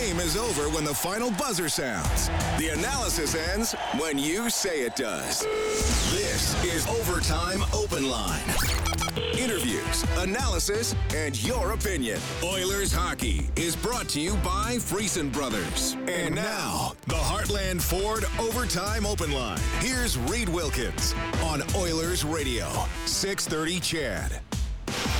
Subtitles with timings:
[0.00, 2.28] game is over when the final buzzer sounds.
[2.58, 5.42] The analysis ends when you say it does.
[6.10, 8.40] This is Overtime Open Line.
[9.36, 12.18] Interviews, analysis, and your opinion.
[12.42, 15.96] Oilers hockey is brought to you by Friesen Brothers.
[16.08, 19.60] And now, the Heartland Ford Overtime Open Line.
[19.80, 22.68] Here's Reid Wilkins on Oilers Radio,
[23.04, 24.59] 630 CHED.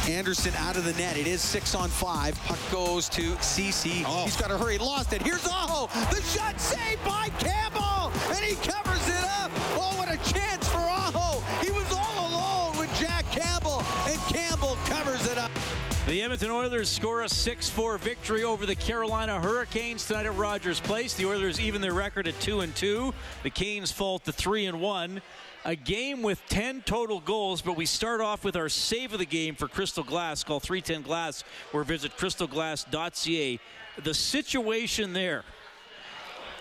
[0.08, 1.16] Andersen out of the net.
[1.16, 2.38] It is six on five.
[2.44, 4.04] Puck goes to Ceci.
[4.06, 4.24] Oh.
[4.24, 4.78] He's got to hurry.
[4.78, 5.22] Lost it.
[5.22, 5.86] Here's Aho.
[6.10, 8.12] The shot saved by Campbell.
[8.28, 9.50] And he covers it up.
[9.76, 11.40] Oh, what a chance for Aho.
[11.64, 13.82] He was all alone with Jack Campbell.
[14.06, 15.50] And Campbell covers it up.
[16.06, 21.14] The Edmonton Oilers score a 6-4 victory over the Carolina Hurricanes tonight at Rogers Place.
[21.14, 23.14] The Oilers even their record at 2 and 2.
[23.42, 25.22] The Canes fall to 3 and 1.
[25.64, 29.26] A game with 10 total goals, but we start off with our save of the
[29.26, 30.42] game for Crystal Glass.
[30.42, 33.60] Call 310 Glass or visit crystalglass.ca.
[34.02, 35.44] The situation there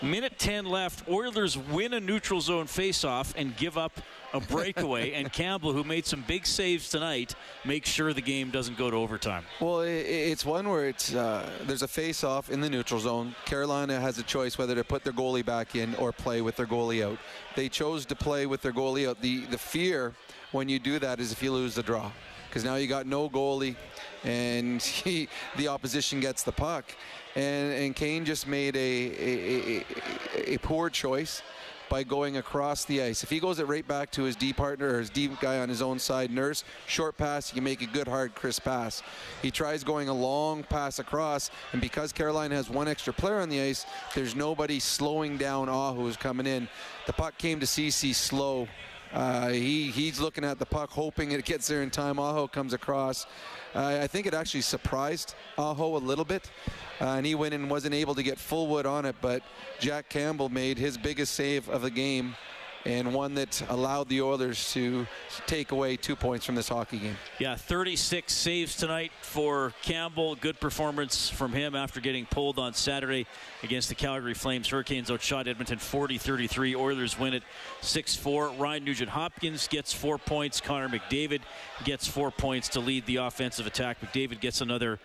[0.02, 1.06] Minute 10 left.
[1.08, 4.00] Oilers win a neutral zone faceoff and give up
[4.32, 5.12] a breakaway.
[5.12, 7.34] and Campbell, who made some big saves tonight,
[7.66, 9.44] makes sure the game doesn't go to overtime.
[9.60, 13.34] Well, it's one where it's uh, there's a face-off in the neutral zone.
[13.44, 16.66] Carolina has a choice whether to put their goalie back in or play with their
[16.66, 17.18] goalie out.
[17.54, 19.20] They chose to play with their goalie out.
[19.20, 20.14] The the fear
[20.52, 22.10] when you do that is if you lose the draw,
[22.50, 23.76] because now you got no goalie,
[24.24, 26.84] and he, the opposition gets the puck,
[27.36, 29.84] and and Kane just made a a,
[30.36, 31.42] a, a poor choice
[31.90, 33.24] by going across the ice.
[33.24, 35.68] If he goes it right back to his D partner or his D guy on
[35.68, 39.02] his own side, Nurse, short pass, can make a good, hard, crisp pass.
[39.42, 43.48] He tries going a long pass across, and because Carolina has one extra player on
[43.48, 46.68] the ice, there's nobody slowing down Aho who's coming in.
[47.06, 48.68] The puck came to Ceci slow.
[49.12, 52.18] Uh, he he's looking at the puck, hoping it gets there in time.
[52.18, 53.26] Aho comes across.
[53.74, 56.50] Uh, I think it actually surprised Aho a little bit,
[57.00, 59.16] uh, and he went and wasn't able to get full wood on it.
[59.20, 59.42] But
[59.80, 62.36] Jack Campbell made his biggest save of the game,
[62.84, 65.06] and one that allowed the Oilers to
[65.46, 67.16] take away two points from this hockey game.
[67.38, 70.34] Yeah, 36 saves tonight for Campbell.
[70.34, 73.26] Good performance from him after getting pulled on Saturday
[73.62, 74.68] against the Calgary Flames.
[74.68, 76.74] Hurricanes outshot Edmonton 40 33.
[76.74, 77.42] Oilers win it
[77.82, 78.50] 6 4.
[78.50, 80.60] Ryan Nugent Hopkins gets four points.
[80.60, 81.40] Connor McDavid
[81.84, 84.00] gets four points to lead the offensive attack.
[84.00, 84.98] McDavid gets another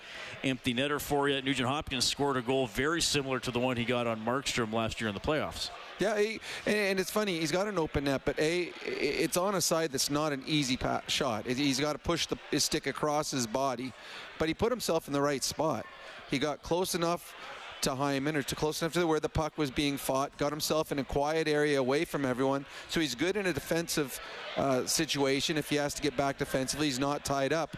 [0.44, 1.42] empty netter for you.
[1.42, 5.02] Nugent Hopkins scored a goal very similar to the one he got on Markstrom last
[5.02, 5.70] year in the playoffs.
[6.00, 7.40] Yeah, he, and, it's funny.
[7.40, 10.78] He's got an open net, but a it's on a side that's not an easy
[11.08, 11.46] shot.
[11.46, 13.94] He's got to push the, his stick across his body,
[14.38, 15.86] but he put himself in the right spot.
[16.30, 17.34] He got close enough
[17.82, 20.36] to Hyman, or to close enough to where the puck was being fought.
[20.38, 24.20] Got himself in a quiet area away from everyone, so he's good in a defensive
[24.58, 25.56] uh, situation.
[25.58, 27.78] If he has to get back defensively, he's not tied up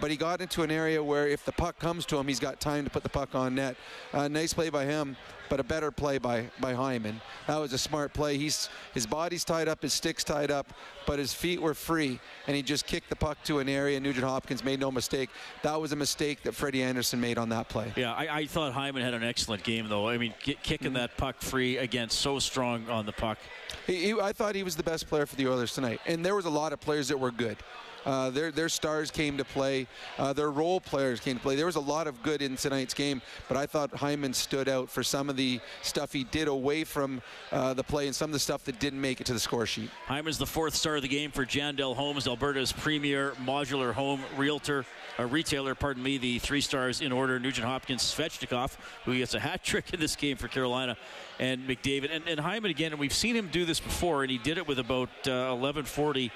[0.00, 2.60] but he got into an area where if the puck comes to him, he's got
[2.60, 3.76] time to put the puck on net.
[4.12, 5.16] Uh, nice play by him,
[5.48, 7.20] but a better play by by Hyman.
[7.46, 8.36] That was a smart play.
[8.36, 10.72] He's his body's tied up, his stick's tied up,
[11.06, 14.00] but his feet were free, and he just kicked the puck to an area.
[14.00, 15.30] Nugent Hopkins made no mistake.
[15.62, 17.92] That was a mistake that Freddie Andersen made on that play.
[17.96, 20.08] Yeah, I, I thought Hyman had an excellent game, though.
[20.08, 23.38] I mean, ki- kicking that puck free again, so strong on the puck.
[23.86, 26.34] He, he, I thought he was the best player for the Oilers tonight, and there
[26.34, 27.56] was a lot of players that were good.
[28.04, 29.86] Uh, their their stars came to play.
[30.18, 31.56] Uh, their role players came to play.
[31.56, 34.90] There was a lot of good in tonight's game, but I thought Hyman stood out
[34.90, 37.22] for some of the stuff he did away from
[37.52, 39.66] uh, the play and some of the stuff that didn't make it to the score
[39.66, 39.90] sheet.
[40.06, 44.84] Hyman's the fourth star of the game for Jandel Homes, Alberta's premier modular home realtor,
[45.18, 45.74] uh, retailer.
[45.74, 46.18] Pardon me.
[46.18, 50.16] The three stars in order: Nugent Hopkins, Svechnikov, who gets a hat trick in this
[50.16, 50.96] game for Carolina,
[51.38, 52.14] and McDavid.
[52.14, 52.92] And, and Hyman again.
[52.92, 56.30] And we've seen him do this before, and he did it with about uh, 11:40.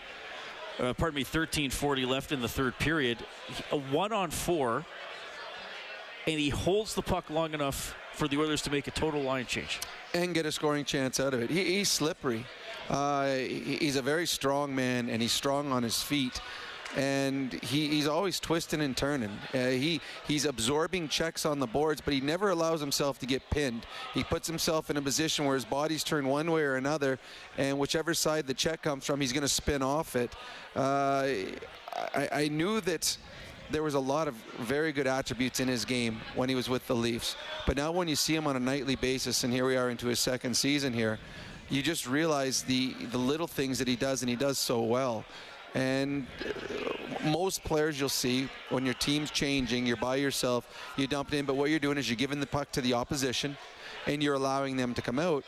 [0.79, 3.19] Uh, pardon me, 13:40 left in the third period.
[3.73, 4.85] A one on four,
[6.27, 9.47] and he holds the puck long enough for the Oilers to make a total line
[9.47, 9.81] change.
[10.15, 11.51] and get a scoring chance out of it.
[11.51, 12.47] He, he's slippery.
[12.89, 16.41] Uh, he- he's a very strong man, and he's strong on his feet.
[16.97, 19.31] And he, he's always twisting and turning.
[19.53, 23.43] Uh, he he's absorbing checks on the boards, but he never allows himself to get
[23.51, 23.87] pinned.
[24.15, 27.19] He puts himself in a position where his body's turned one way or another,
[27.59, 30.35] and whichever side the check comes from, he's going to spin off it.
[30.75, 31.29] Uh,
[32.15, 33.17] I, I knew that
[33.71, 36.87] there was a lot of very good attributes in his game when he was with
[36.87, 37.37] the Leafs.
[37.67, 40.07] But now when you see him on a nightly basis, and here we are into
[40.07, 41.19] his second season here,
[41.69, 45.25] you just realize the the little things that he does, and he does so well.
[45.75, 50.67] And uh, most players you'll see when your team's changing, you're by yourself,
[50.97, 51.45] you dump it in.
[51.45, 53.57] But what you're doing is you're giving the puck to the opposition,
[54.07, 55.45] and you're allowing them to come out.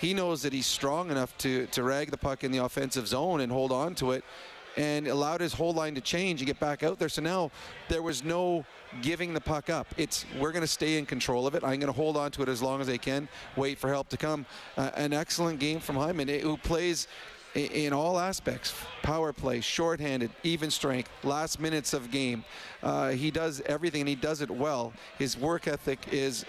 [0.00, 3.40] He knows that he's strong enough to to rag the puck in the offensive zone
[3.40, 4.24] and hold on to it
[4.76, 7.08] and allowed his whole line to change and get back out there.
[7.08, 7.50] So now
[7.88, 8.64] there was no
[9.02, 9.86] giving the puck up.
[9.96, 11.62] It's we're going to stay in control of it.
[11.62, 13.28] I'm going to hold on to it as long as I can.
[13.56, 14.46] Wait for help to come.
[14.76, 17.08] Uh, an excellent game from Hyman, eh, who plays
[17.54, 22.44] in all aspects power play shorthanded even strength last minutes of game.
[22.82, 24.92] Uh, he does everything and he does it well.
[25.18, 26.44] His work ethic is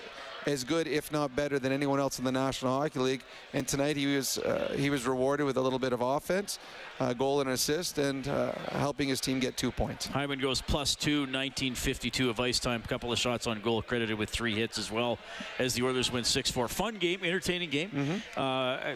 [0.47, 3.23] as good, if not better, than anyone else in the National Hockey League.
[3.53, 6.59] And tonight he was uh, he was rewarded with a little bit of offense,
[6.99, 10.07] uh, goal and assist, and uh, helping his team get two points.
[10.07, 12.81] Hyman goes plus two, 1952 of ice time.
[12.81, 15.17] Couple of shots on goal, credited with three hits as well
[15.59, 16.69] as the Oilers win 6-4.
[16.69, 17.89] Fun game, entertaining game.
[17.89, 18.39] Mm-hmm.
[18.39, 18.95] Uh,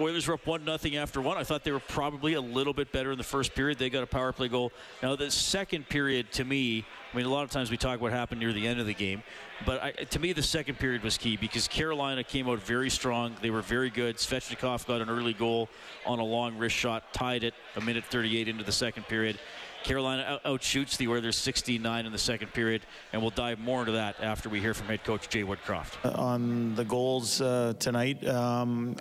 [0.00, 1.36] Oilers were up one nothing after one.
[1.36, 3.78] I thought they were probably a little bit better in the first period.
[3.78, 4.72] They got a power play goal.
[5.02, 6.84] Now the second period, to me,
[7.14, 8.94] I mean, a lot of times we talk what happened near the end of the
[8.94, 9.22] game.
[9.64, 13.36] But I, to me, the second period was key because Carolina came out very strong.
[13.40, 14.16] They were very good.
[14.16, 15.68] Svechnikov got an early goal
[16.04, 19.38] on a long wrist shot, tied it a minute 38 into the second period.
[19.84, 22.82] Carolina out- outshoots the Oilers 69 in the second period,
[23.12, 26.18] and we'll dive more into that after we hear from head coach Jay Woodcroft.
[26.18, 28.96] On the goals uh, tonight, um,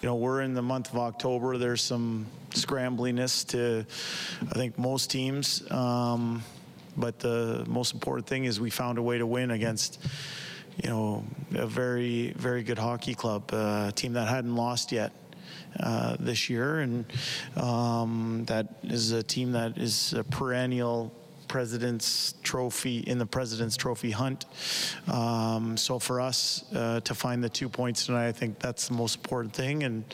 [0.00, 1.58] you know, we're in the month of October.
[1.58, 3.84] There's some scrambliness to,
[4.40, 5.70] I think, most teams.
[5.70, 6.42] Um,
[6.96, 9.98] but the most important thing is we found a way to win against,
[10.82, 15.12] you know, a very, very good hockey club, a team that hadn't lost yet.
[15.78, 17.04] Uh, this year, and
[17.56, 21.12] um, that is a team that is a perennial
[21.48, 24.46] president's trophy in the president's trophy hunt.
[25.06, 28.94] Um, so for us uh, to find the two points tonight, I think that's the
[28.94, 30.04] most important thing, and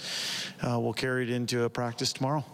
[0.66, 2.44] uh, we'll carry it into a practice tomorrow.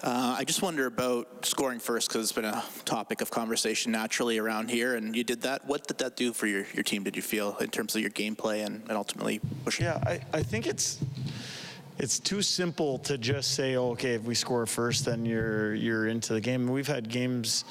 [0.00, 4.38] Uh, I just wonder about scoring first because it's been a topic of conversation naturally
[4.38, 5.66] around here, and you did that.
[5.66, 7.02] What did that do for your, your team?
[7.02, 9.86] Did you feel in terms of your gameplay and, and ultimately pushing?
[9.86, 11.00] Yeah, I, I think it's
[11.98, 16.06] it's too simple to just say, oh, okay, if we score first, then you're you're
[16.06, 16.68] into the game.
[16.68, 17.64] We've had games.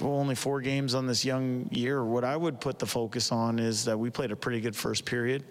[0.00, 2.04] Only four games on this young year.
[2.04, 5.04] What I would put the focus on is that we played a pretty good first
[5.04, 5.44] period.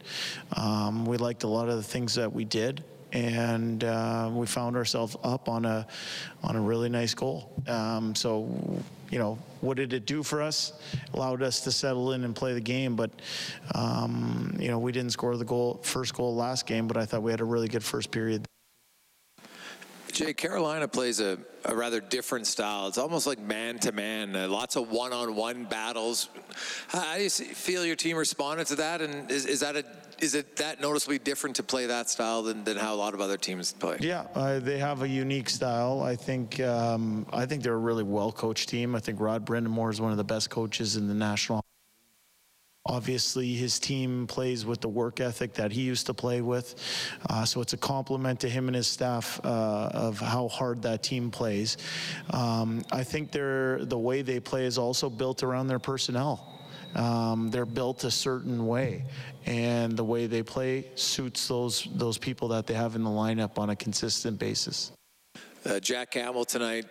[0.56, 4.76] Um, we liked a lot of the things that we did and uh, we found
[4.76, 5.88] ourselves up on a
[6.44, 7.52] on a really nice goal.
[7.68, 8.48] Um, so,
[9.10, 10.74] you know, what did it do for us?
[11.14, 13.12] Allowed us to settle in and play the game, but
[13.76, 17.22] um, you know, we didn't score the goal first goal last game, but I thought
[17.22, 18.46] we had a really good first period.
[20.12, 22.88] Jay, Carolina plays a, a rather different style.
[22.88, 26.30] It's almost like man to man, lots of one on one battles.
[26.90, 29.02] How do you feel your team responded to that?
[29.02, 29.86] And is, is that a
[30.22, 33.22] is it that noticeably different to play that style than, than how a lot of
[33.22, 33.98] other teams play?
[34.00, 36.02] Yeah, uh, they have a unique style.
[36.02, 38.96] I think um, I think they're a really well coached team.
[38.96, 41.62] I think Rod Brind'Amour is one of the best coaches in the national.
[42.88, 46.76] Obviously, his team plays with the work ethic that he used to play with.
[47.30, 51.04] Uh, so it's a compliment to him and his staff uh, of how hard that
[51.04, 51.78] team plays.
[52.32, 56.52] Um, I think they're, the way they play is also built around their personnel.
[56.96, 59.06] Um, they're built a certain way,
[59.46, 63.58] and the way they play suits those those people that they have in the lineup
[63.58, 64.92] on a consistent basis.
[65.66, 66.86] Uh, Jack Campbell tonight.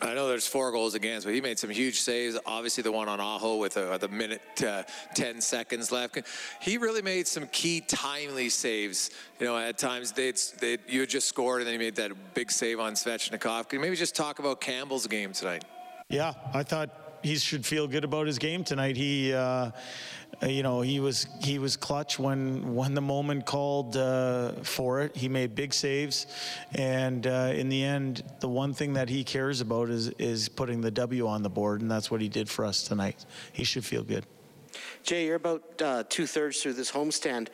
[0.00, 2.38] I know there's four goals against, but he made some huge saves.
[2.46, 4.84] Obviously, the one on Aho with a, the minute uh,
[5.14, 6.16] 10 seconds left.
[6.60, 9.10] He really made some key timely saves.
[9.40, 12.12] You know, at times they'd, they'd, you had just scored, and then he made that
[12.34, 13.68] big save on Svechnikov.
[13.68, 15.64] Can you maybe just talk about Campbell's game tonight?
[16.10, 18.96] Yeah, I thought he should feel good about his game tonight.
[18.96, 19.70] He, uh,
[20.42, 25.16] you know, he was he was clutch when when the moment called uh, for it.
[25.16, 26.26] He made big saves,
[26.74, 30.80] and uh, in the end, the one thing that he cares about is is putting
[30.80, 33.24] the W on the board, and that's what he did for us tonight.
[33.52, 34.24] He should feel good.
[35.08, 37.48] Jay, you're about uh, two thirds through this homestand.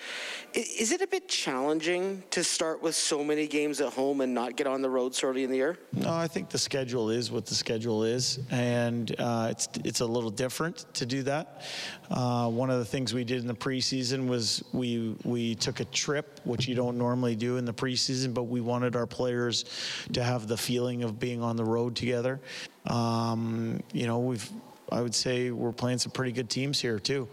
[0.55, 4.57] Is it a bit challenging to start with so many games at home and not
[4.57, 5.79] get on the road so early in the year?
[5.93, 10.05] No, I think the schedule is what the schedule is, and uh, it's it's a
[10.05, 11.63] little different to do that.
[12.11, 15.85] Uh, one of the things we did in the preseason was we we took a
[15.85, 19.65] trip, which you don't normally do in the preseason, but we wanted our players
[20.13, 22.41] to have the feeling of being on the road together.
[22.87, 24.51] Um, you know, we've
[24.91, 27.29] I would say we're playing some pretty good teams here too.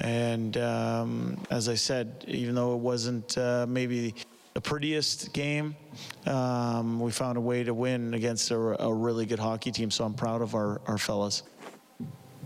[0.00, 4.14] And um, as I said, even though it wasn't uh, maybe
[4.54, 5.76] the prettiest game,
[6.26, 9.90] um, we found a way to win against a, a, really good hockey team.
[9.90, 11.42] So I'm proud of our, our fellas.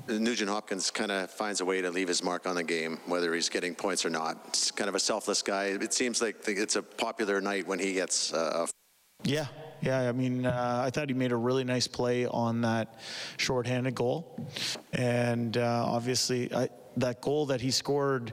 [0.09, 3.33] Nugent Hopkins kind of finds a way to leave his mark on the game, whether
[3.33, 4.39] he's getting points or not.
[4.49, 5.67] It's kind of a selfless guy.
[5.67, 8.33] It seems like it's a popular night when he gets.
[8.33, 8.67] Uh,
[9.23, 9.47] yeah,
[9.83, 10.09] yeah.
[10.09, 12.99] I mean, uh, I thought he made a really nice play on that
[13.37, 14.37] shorthanded goal,
[14.93, 18.33] and uh, obviously I, that goal that he scored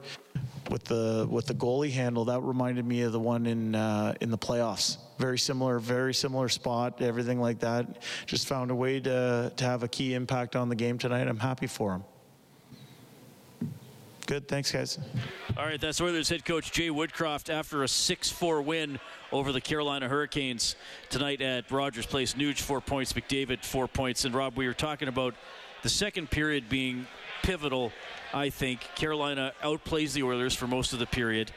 [0.69, 4.31] with the with the goalie handle that reminded me of the one in uh, in
[4.31, 4.97] the playoffs.
[5.17, 8.01] Very similar, very similar spot, everything like that.
[8.25, 11.27] Just found a way to to have a key impact on the game tonight.
[11.27, 12.03] I'm happy for him.
[14.25, 14.99] Good, thanks, guys.
[15.57, 18.99] All right, that's Oilers head coach Jay Woodcroft after a 6 4 win
[19.31, 20.75] over the Carolina Hurricanes
[21.09, 22.35] tonight at Rogers Place.
[22.35, 24.23] Nuge, four points, McDavid, four points.
[24.23, 25.33] And Rob, we were talking about
[25.81, 27.07] the second period being
[27.41, 27.91] pivotal,
[28.35, 28.81] I think.
[28.93, 31.51] Carolina outplays the Oilers for most of the period,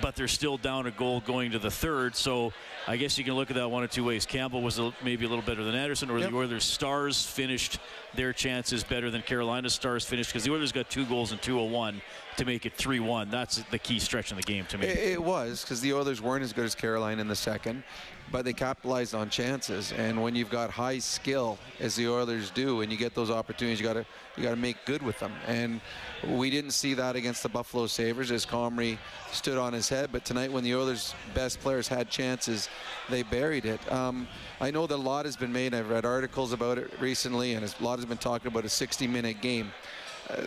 [0.00, 2.14] but they're still down a goal going to the third.
[2.14, 2.52] So
[2.88, 4.26] I guess you can look at that one of two ways.
[4.26, 6.30] Campbell was a, maybe a little better than Andersen, or yep.
[6.30, 7.80] the Oilers' stars finished
[8.14, 12.00] their chances better than Carolina's stars finished because the Oilers got two goals and 201
[12.36, 13.30] to make it 3 1.
[13.30, 14.86] That's the key stretch in the game to me.
[14.86, 17.82] It, it was because the Oilers weren't as good as Carolina in the second,
[18.30, 19.92] but they capitalized on chances.
[19.92, 23.80] And when you've got high skill, as the Oilers do, and you get those opportunities,
[23.80, 25.32] you got to you got to make good with them.
[25.46, 25.80] And
[26.28, 28.98] we didn't see that against the Buffalo Sabres as Comrie
[29.32, 30.10] stood on his head.
[30.12, 32.68] But tonight, when the Oilers' best players had chances,
[33.08, 33.80] they buried it.
[33.92, 34.26] Um,
[34.60, 35.74] I know that a lot has been made.
[35.74, 39.40] I've read articles about it recently, and a lot has been talking about a 60-minute
[39.40, 39.70] game.
[40.28, 40.42] Uh,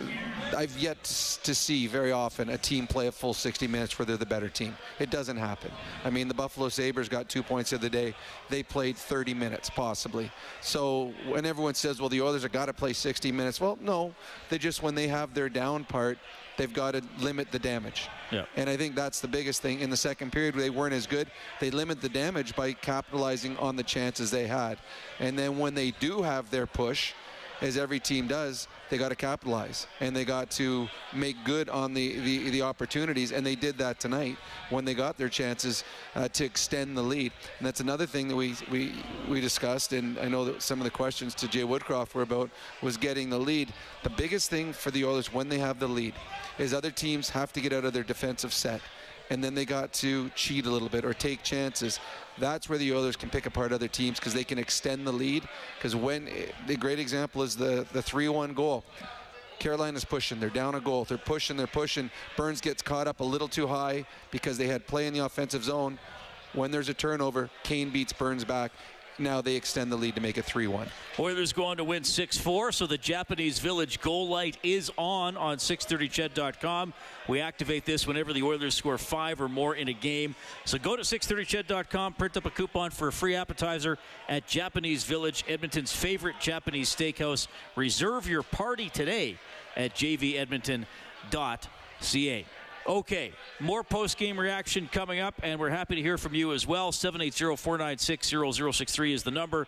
[0.56, 1.02] I've yet
[1.42, 4.48] to see very often a team play a full 60 minutes where they're the better
[4.48, 4.76] team.
[4.98, 5.70] It doesn't happen.
[6.04, 8.14] I mean, the Buffalo Sabres got two points the other day.
[8.50, 10.30] They played 30 minutes, possibly.
[10.60, 14.14] So when everyone says, well, the Oilers have got to play 60 minutes, well, no.
[14.50, 16.18] They just, when they have their down part,
[16.60, 18.08] they've got to limit the damage.
[18.30, 18.44] Yeah.
[18.54, 19.80] And I think that's the biggest thing.
[19.80, 21.28] In the second period, they weren't as good.
[21.58, 24.78] They limit the damage by capitalizing on the chances they had.
[25.20, 27.14] And then when they do have their push,
[27.62, 31.94] as every team does, they got to capitalize and they got to make good on
[31.94, 34.36] the, the, the opportunities, and they did that tonight
[34.68, 37.32] when they got their chances uh, to extend the lead.
[37.58, 38.92] And that's another thing that we, we,
[39.28, 42.50] we discussed, and I know that some of the questions to Jay Woodcroft were about
[42.82, 43.72] was getting the lead.
[44.02, 46.14] The biggest thing for the Oilers when they have the lead
[46.58, 48.80] is other teams have to get out of their defensive set
[49.30, 52.00] and then they got to cheat a little bit or take chances.
[52.38, 55.48] That's where the Oilers can pick apart other teams because they can extend the lead.
[55.78, 56.28] Because when
[56.66, 58.84] the great example is the the 3-1 goal.
[59.58, 60.40] Carolina's pushing.
[60.40, 61.04] They're down a goal.
[61.04, 61.56] They're pushing.
[61.56, 62.10] They're pushing.
[62.34, 65.62] Burns gets caught up a little too high because they had play in the offensive
[65.62, 65.98] zone.
[66.54, 68.72] When there's a turnover, Kane beats Burns back.
[69.20, 70.88] Now they extend the lead to make it 3 1.
[71.18, 75.36] Oilers go on to win 6 4, so the Japanese Village goal light is on
[75.36, 76.94] on 630ched.com.
[77.28, 80.34] We activate this whenever the Oilers score five or more in a game.
[80.64, 83.98] So go to 630ched.com, print up a coupon for a free appetizer
[84.28, 87.46] at Japanese Village, Edmonton's favorite Japanese steakhouse.
[87.76, 89.38] Reserve your party today
[89.76, 90.86] at jvedmonton.ca.
[92.86, 96.66] Okay, more post game reaction coming up, and we're happy to hear from you as
[96.66, 96.92] well.
[96.92, 99.66] 780 496 0063 is the number.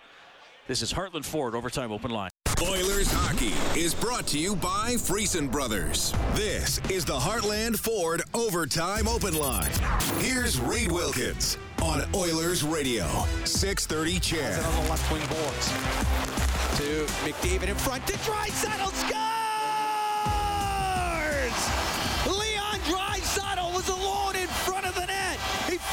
[0.67, 2.31] This is Heartland Ford Overtime Open Line.
[2.63, 6.15] Oilers hockey is brought to you by Friesen Brothers.
[6.35, 9.73] This is the Heartland Ford Overtime Open Line.
[10.19, 13.07] Here's Reid Wilkins on Oilers Radio,
[13.45, 14.65] 630 CHED.
[14.65, 15.69] on the left wing boards.
[16.79, 19.32] To McDavid in front to Draisaitl scores!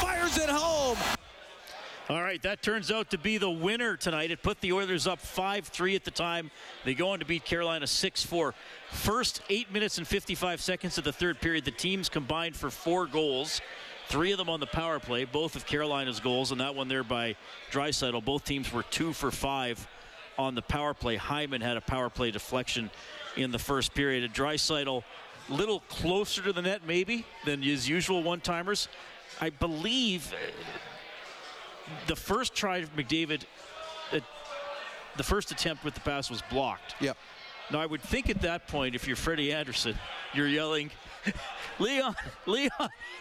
[0.00, 0.98] Fires it home.
[2.08, 4.32] All right, that turns out to be the winner tonight.
[4.32, 6.50] It put the Oilers up 5 3 at the time.
[6.84, 8.54] They go on to beat Carolina 6 4.
[8.90, 13.06] First 8 minutes and 55 seconds of the third period, the teams combined for four
[13.06, 13.60] goals.
[14.08, 17.04] Three of them on the power play, both of Carolina's goals, and that one there
[17.04, 17.36] by
[17.70, 18.24] Draisaitl.
[18.24, 19.86] Both teams were two for five
[20.36, 21.14] on the power play.
[21.14, 22.90] Hyman had a power play deflection
[23.36, 24.24] in the first period.
[24.24, 25.04] And Draisaitl,
[25.48, 28.88] little closer to the net maybe than his usual one-timers.
[29.40, 30.34] I believe
[32.06, 33.44] the first try of McDavid,
[34.12, 34.20] uh,
[35.16, 36.94] the first attempt with the pass was blocked.
[37.00, 37.16] Yep.
[37.70, 39.96] Now I would think at that point, if you're Freddie Andersen,
[40.34, 40.90] you're yelling,
[41.78, 42.14] Leon,
[42.46, 42.70] Leon,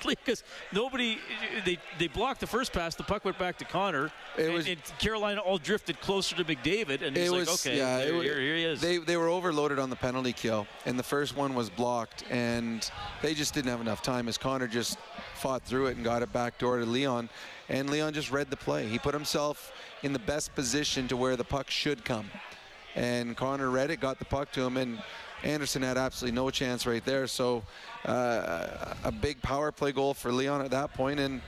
[0.06, 1.18] because nobody
[1.66, 2.96] they they blocked the first pass.
[2.96, 4.12] The puck went back to Connor.
[4.38, 7.78] It and, was- and Carolina all drifted closer to McDavid, and he's like, was okay,
[7.78, 8.82] yeah, here, it, wa- here, here he is.
[8.82, 12.90] They they were overloaded on the penalty kill, and the first one was blocked, and
[13.22, 14.28] they just didn't have enough time.
[14.28, 14.98] As Connor just
[15.36, 17.30] fought through it and got it back door to Leon,
[17.70, 18.88] and Leon just read the play.
[18.88, 19.72] He put himself
[20.04, 22.30] in the best position to where the puck should come,
[22.96, 25.02] and Connor read it, got the puck to him, and
[25.44, 27.28] Andersen had absolutely no chance right there.
[27.28, 27.64] So
[28.06, 31.42] uh, a big power play goal for Leon at that point, and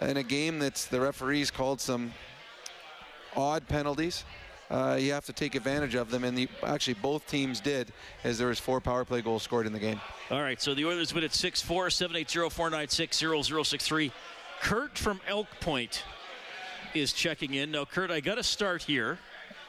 [0.00, 2.12] in a game that's the referees called some
[3.36, 4.24] odd penalties.
[4.68, 7.92] Uh, you have to take advantage of them, and the, actually both teams did,
[8.24, 10.00] as there was four power play goals scored in the game.
[10.30, 14.10] All right, so the Oilers win at 6-4, 780-496-0063.
[14.60, 16.02] Kurt from Elk Point
[16.94, 17.70] is checking in.
[17.70, 19.20] Now, Kurt, I got to start here.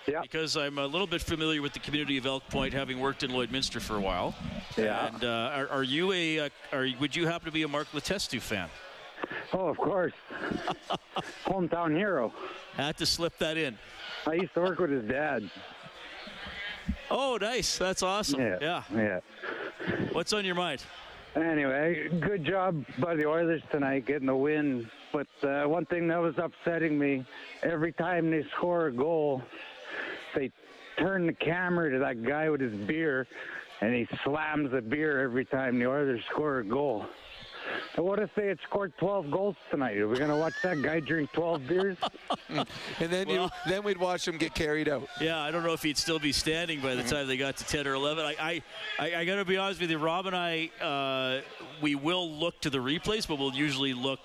[0.07, 0.21] Yeah.
[0.21, 3.31] Because I'm a little bit familiar with the community of Elk Point, having worked in
[3.31, 4.33] Lloydminster for a while.
[4.77, 5.07] Yeah.
[5.07, 6.39] And uh, are, are you a?
[6.39, 8.69] Uh, are would you happen to be a Mark Letestu fan?
[9.51, 10.13] Oh, of course.
[11.45, 12.33] Hometown hero.
[12.77, 13.77] I Had to slip that in.
[14.25, 15.49] I used to work with his dad.
[17.09, 17.77] Oh, nice.
[17.77, 18.39] That's awesome.
[18.39, 18.57] Yeah.
[18.61, 18.83] yeah.
[18.93, 19.19] Yeah.
[20.11, 20.83] What's on your mind?
[21.35, 24.89] Anyway, good job by the Oilers tonight getting the win.
[25.13, 27.25] But uh, one thing that was upsetting me,
[27.63, 29.43] every time they score a goal,
[30.37, 30.51] they
[30.99, 33.27] turn the camera to that guy with his beer,
[33.81, 37.05] and he slams the beer every time the Oilers score a goal.
[37.97, 39.97] And what if they had scored 12 goals tonight?
[39.97, 41.97] Are we going to watch that guy drink 12 beers?
[42.49, 42.65] and
[42.99, 45.09] then you, then we'd watch him get carried out.
[45.19, 47.09] Yeah, I don't know if he'd still be standing by the Mm-hmm.
[47.15, 48.23] time they got to 10 or 11.
[48.23, 48.61] I, I,
[48.99, 51.41] I, I got to be honest with you, Rob and I, uh,
[51.81, 54.21] we will look to the replays, but we'll usually look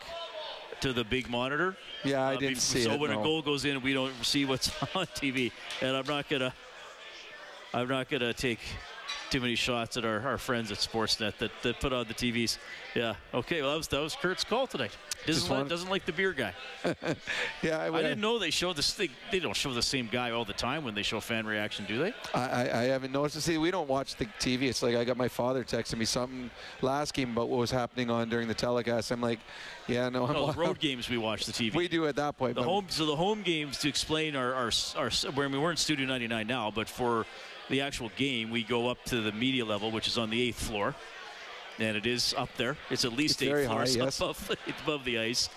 [0.82, 1.76] to the big monitor.
[2.04, 2.92] Yeah, I Uh, didn't see so it.
[2.94, 3.20] So when no.
[3.20, 6.52] a goal goes in, we don't see what's on TV, and I'm not gonna,
[7.72, 8.58] I'm not gonna take
[9.30, 12.58] too many shots at our, our friends at Sportsnet that, that put on the TVs.
[12.94, 13.14] Yeah.
[13.32, 13.62] Okay.
[13.62, 14.96] Well, that was that was Kurt's call tonight.
[15.26, 16.52] Doesn't like, doesn't like the beer guy.
[17.62, 19.10] yeah, I, I didn't know they show this thing.
[19.30, 21.98] They don't show the same guy all the time when they show fan reaction, do
[21.98, 22.12] they?
[22.34, 23.40] I, I, I haven't noticed.
[23.40, 24.62] See, we don't watch the TV.
[24.62, 26.50] It's like I got my father texting me something
[26.80, 29.12] last game about what was happening on during the telecast.
[29.12, 29.38] I'm like,
[29.86, 31.74] yeah, no, I'm No, the road games we watch the TV.
[31.74, 32.56] We do at that point.
[32.56, 35.70] The home, so the home games to explain our, our, our where I mean, we're
[35.70, 37.26] in Studio 99 now, but for
[37.70, 40.60] the actual game, we go up to the media level, which is on the eighth
[40.62, 40.94] floor,
[41.78, 42.76] and it is up there.
[42.90, 44.18] It's at least It's eight floors high, yes.
[44.20, 45.48] above, above the ice.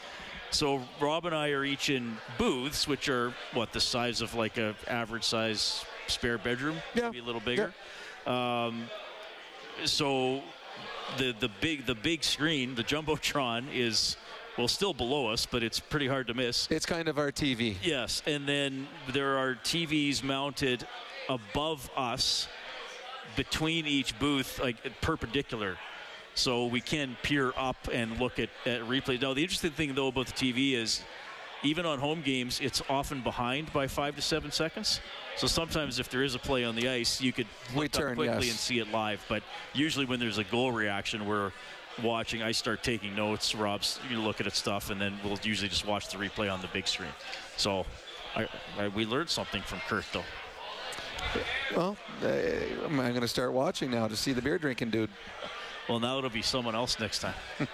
[0.51, 4.57] So Rob and I are each in booths, which are what the size of like
[4.57, 7.05] a average size spare bedroom, Yeah.
[7.05, 7.73] maybe a little bigger.
[8.25, 8.89] Um,
[9.83, 10.41] so
[11.17, 14.15] the the big the big screen, the jumbotron, is
[14.57, 16.67] well still below us, but it's pretty hard to miss.
[16.71, 17.75] It's kind of our TV.
[17.83, 20.87] Yes, and then there are TVs mounted
[21.29, 22.47] above us
[23.35, 25.77] between each booth, like perpendicular.
[26.33, 29.21] So we can peer up and look at, at replay.
[29.21, 31.01] Now, the interesting thing, though, about the TV is
[31.63, 34.99] even on home games, it's often behind by five to seven seconds.
[35.37, 38.15] So sometimes if there is a play on the ice, you could look turn, up
[38.15, 38.51] quickly yes.
[38.51, 39.25] and see it live.
[39.27, 41.51] But usually when there's a goal reaction, we're
[42.03, 42.43] watching.
[42.43, 43.55] I start taking notes.
[43.55, 46.61] Rob's you know, looking at stuff, and then we'll usually just watch the replay on
[46.61, 47.09] the big screen.
[47.57, 47.85] So
[48.35, 50.23] I, I, we learned something from Kurt, though.
[51.75, 52.27] Well, uh,
[52.85, 55.09] I'm going to start watching now to see the beer drinking dude.
[55.89, 57.35] Well, now it'll be someone else next time.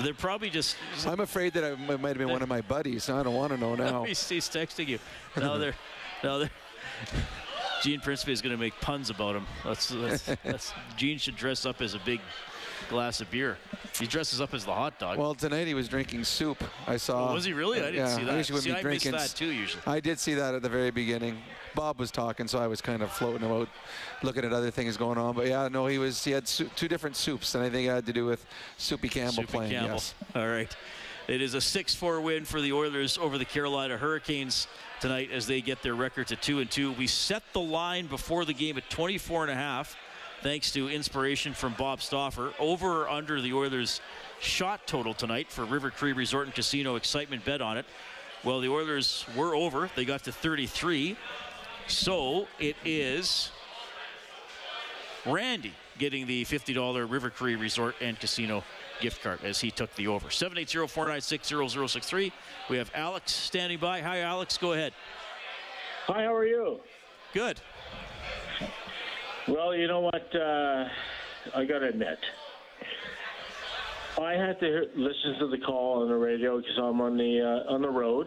[0.00, 0.76] They're probably just.
[1.06, 3.10] I'm afraid that I, it might have been one of my buddies.
[3.10, 4.04] I don't want to know now.
[4.06, 4.98] he's, he's texting you.
[5.36, 5.74] Now they're.
[6.22, 6.50] Now they're.
[7.82, 9.46] Gene Principe is going to make puns about him.
[9.64, 12.20] That's, that's, that's Gene should dress up as a big
[12.88, 13.56] glass of beer.
[13.98, 15.18] He dresses up as the hot dog.
[15.18, 16.62] Well, tonight he was drinking soup.
[16.86, 17.30] I saw.
[17.30, 17.78] Oh, was he really?
[17.80, 18.36] I didn't yeah, see that.
[18.36, 19.12] usually See, be I drinking.
[19.12, 19.82] that too, usually.
[19.86, 21.38] I did see that at the very beginning.
[21.78, 23.68] Bob was talking, so I was kind of floating about,
[24.24, 25.32] looking at other things going on.
[25.36, 26.24] But yeah, no, he was.
[26.24, 28.44] He had su- two different soups, and I think it had to do with
[28.78, 29.70] Soupy Campbell Soupy playing.
[29.70, 29.94] Campbell.
[29.94, 30.14] Yes.
[30.34, 30.76] All right.
[31.28, 34.66] It is a 6-4 win for the Oilers over the Carolina Hurricanes
[35.00, 36.94] tonight as they get their record to 2 and 2.
[36.94, 39.96] We set the line before the game at 24 and a half
[40.42, 42.54] thanks to inspiration from Bob Stauffer.
[42.58, 44.00] Over or under the Oilers
[44.40, 47.86] shot total tonight for River Cree Resort and Casino excitement bet on it.
[48.42, 49.90] Well, the Oilers were over.
[49.94, 51.16] They got to 33.
[51.88, 53.50] So it is
[55.24, 58.62] Randy getting the $50 River Cree Resort and Casino
[59.00, 60.28] gift card as he took the over.
[60.28, 62.30] 780-496-0063.
[62.68, 64.02] We have Alex standing by.
[64.02, 64.58] Hi, Alex.
[64.58, 64.92] Go ahead.
[66.06, 66.80] Hi, how are you?
[67.32, 67.58] Good.
[69.48, 70.34] Well, you know what?
[70.34, 70.88] Uh,
[71.54, 72.18] I got to admit,
[74.20, 77.40] I had to hear, listen to the call on the radio because I'm on the
[77.40, 78.26] uh, on the road,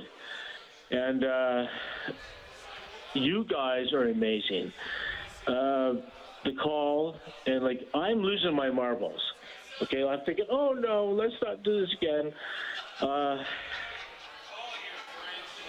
[0.89, 1.65] and uh,
[3.13, 4.71] you guys are amazing.
[5.47, 5.93] Uh,
[6.43, 9.21] the call and like I'm losing my marbles.
[9.82, 12.34] Okay, I'm thinking, oh no, let's not do this again.
[13.02, 13.43] Uh,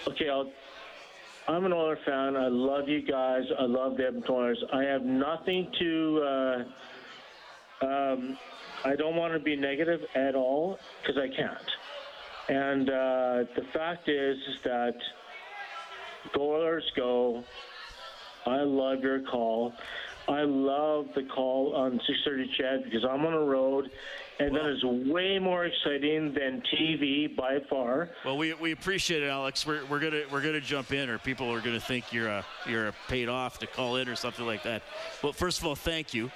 [0.07, 0.51] okay, I'll
[1.47, 2.37] I'm an Oilers fan.
[2.37, 3.43] I love you guys.
[3.59, 4.63] I love the Edmonton Oilers.
[4.71, 6.21] I have nothing to.
[7.81, 8.37] Uh, um,
[8.85, 11.71] I don't want to be negative at all because I can't.
[12.47, 14.95] And uh, the fact is, is that
[16.33, 17.43] go Oilers go.
[18.45, 19.73] I love your call.
[20.27, 23.91] I love the call on 6:30 CHED because I'm on the road,
[24.39, 28.09] and that is way more exciting than TV by far.
[28.23, 29.65] Well, we, we appreciate it, Alex.
[29.67, 32.87] We're, we're gonna we're gonna jump in, or people are gonna think you're a you're
[32.87, 34.81] a paid off to call in or something like that.
[35.21, 36.31] Well, first of all, thank you.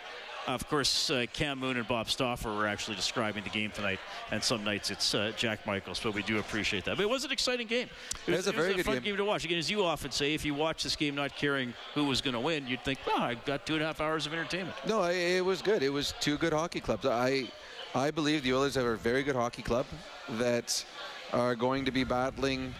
[0.48, 4.00] Of course, uh, Cam Moon and Bob Stauffer were actually describing the game tonight,
[4.32, 6.96] and some nights it's uh, Jack Michaels, but we do appreciate that.
[6.96, 7.90] But it was an exciting game.
[8.26, 9.04] It was a very good fun game.
[9.04, 9.44] game to watch.
[9.44, 12.34] Again, as you often say, if you watch this game not caring who was going
[12.34, 15.02] to win, you'd think, "Oh, I got two and a half hours of entertainment." No,
[15.02, 15.84] I, it was good.
[15.84, 17.06] It was two good hockey clubs.
[17.06, 17.52] I,
[17.94, 19.86] I believe the Oilers have a very good hockey club
[20.30, 20.86] that
[21.34, 22.74] are going to be battling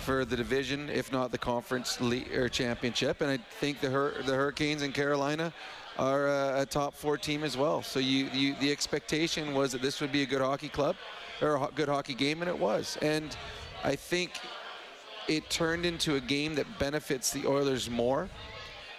[0.00, 3.20] for the division, if not the conference le- or championship.
[3.20, 5.52] And I think the Hur- the Hurricanes in Carolina
[5.98, 7.82] are a, a top four team as well.
[7.82, 10.96] So you, you the expectation was that this would be a good hockey club
[11.40, 12.98] or a good hockey game, and it was.
[13.02, 13.36] And
[13.84, 14.32] I think
[15.28, 18.28] it turned into a game that benefits the Oilers more.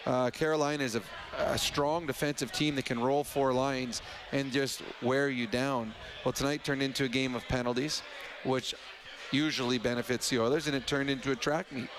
[0.06, 1.02] Uh, Carolina is a,
[1.38, 4.02] a strong defensive team that can roll four lines
[4.34, 5.94] and just wear you down.
[6.26, 8.02] Well, tonight turned into a game of penalties,
[8.44, 8.76] which
[9.32, 11.90] usually benefits the Oilers, and it turned into a track meet.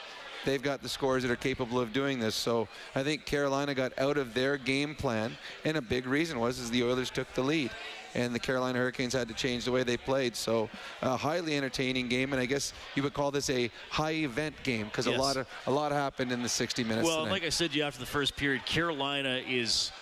[0.44, 2.34] They've got the scores that are capable of doing this.
[2.34, 6.58] So I think Carolina got out of their game plan, and a big reason was
[6.58, 7.70] is the Oilers took the lead,
[8.14, 10.36] and the Carolina Hurricanes had to change the way they played.
[10.36, 10.68] So
[11.02, 14.86] a highly entertaining game, and I guess you would call this a high event game
[14.86, 15.18] because Yes.
[15.18, 17.06] a lot of a lot happened in the 60 minutes.
[17.06, 17.30] Well, tonight.
[17.32, 19.92] like I said to you after the first period, Carolina is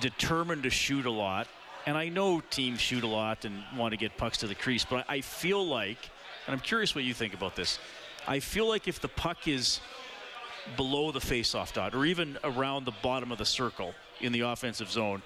[0.00, 1.46] determined to shoot a lot.
[1.86, 4.84] And I know teams shoot a lot and want to get pucks to the crease,
[4.84, 6.10] but I feel like,
[6.46, 7.78] and I'm curious what you think about this,
[8.26, 9.80] I feel like if the puck is
[10.76, 14.90] below the faceoff dot or even around the bottom of the circle in the offensive
[14.90, 15.22] zone,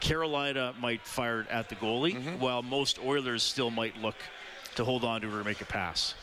[0.00, 4.16] Carolina might fire it at the goalie, while most Oilers still might look
[4.76, 6.14] to hold on to it or make a pass.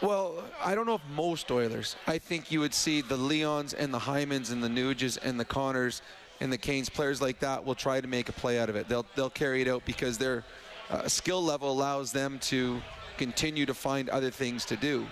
[0.00, 1.96] Well, I don't know if most Oilers.
[2.06, 5.44] I think you would see the Leons and the Hymans and the Nuges and the
[5.44, 6.02] Connors
[6.40, 8.88] and the Kanes players like that will try to make a play out of it.
[8.88, 10.44] They'll they'll carry it out because their
[10.88, 12.80] uh, skill level allows them to
[13.16, 15.06] continue to find other things to do.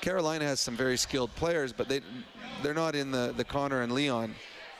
[0.00, 2.00] Carolina has some very skilled players, but they
[2.62, 4.34] they're not in the the Connor and Leon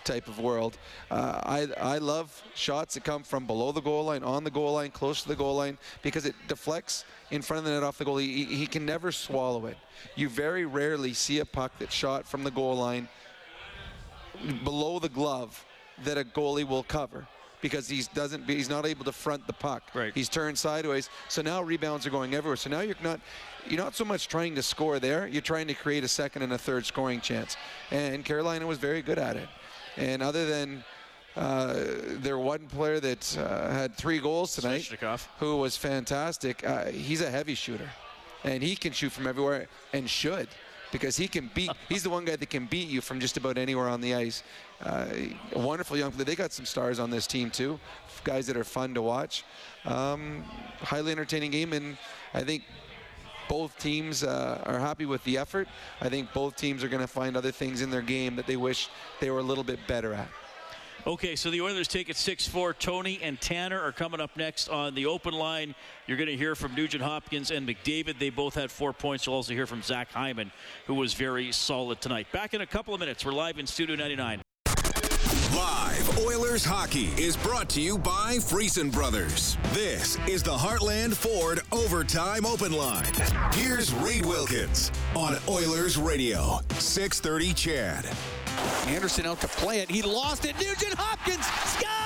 [0.04, 0.78] type of world.
[1.10, 4.72] Uh, I I love shots that come from below the goal line, on the goal
[4.74, 7.98] line, close to the goal line, because it deflects in front of the net off
[7.98, 8.16] the goal.
[8.16, 9.76] He, he can never swallow it.
[10.16, 13.08] You very rarely see a puck that's shot from the goal line
[14.64, 15.64] below the glove
[16.04, 17.26] that a goalie will cover
[17.60, 19.82] because he doesn't he's not able to front the puck.
[19.94, 20.12] Right.
[20.14, 21.10] He's turned sideways.
[21.28, 22.56] So now rebounds are going everywhere.
[22.56, 23.20] So now you're not
[23.66, 25.26] you're not so much trying to score there.
[25.26, 27.56] You're trying to create a second and a third scoring chance.
[27.90, 29.48] And Carolina was very good at it.
[29.96, 30.84] And other than
[31.36, 31.84] uh,
[32.20, 34.90] their one player that uh, had three goals tonight,
[35.38, 36.66] who was fantastic.
[36.66, 37.88] Uh, he's a heavy shooter,
[38.44, 40.48] and he can shoot from everywhere and should
[40.92, 41.70] because he can beat.
[41.88, 44.42] He's the one guy that can beat you from just about anywhere on the ice.
[44.82, 45.06] Uh,
[45.54, 46.24] wonderful young player.
[46.24, 47.78] They got some stars on this team too,
[48.24, 49.44] guys that are fun to watch.
[49.84, 50.44] Um,
[50.80, 51.96] highly entertaining game, and
[52.34, 52.64] I think
[53.48, 55.68] both teams uh, are happy with the effort.
[56.00, 58.56] I think both teams are going to find other things in their game that they
[58.56, 58.88] wish
[59.20, 60.28] they were a little bit better at.
[61.06, 62.78] Okay, so the Oilers take it 6-4.
[62.78, 65.74] Tony and Tanner are coming up next on the open line.
[66.06, 68.18] You're going to hear from Nugent Hopkins and McDavid.
[68.18, 69.26] They both had four points.
[69.26, 70.50] You'll also hear from Zach Hyman,
[70.86, 72.26] who was very solid tonight.
[72.32, 73.24] Back in a couple of minutes.
[73.24, 74.42] We're live in Studio 99.
[75.54, 79.56] Live Oilers hockey is brought to you by Friesen Brothers.
[79.72, 83.12] This is the Heartland Ford Overtime Open Line.
[83.54, 88.37] Here's Reid Wilkins on Oilers Radio, 630 CHED.
[88.86, 89.90] Andersen out to play it.
[89.90, 90.54] He lost it.
[90.56, 91.44] Nugent Hopkins
[91.74, 91.98] scores!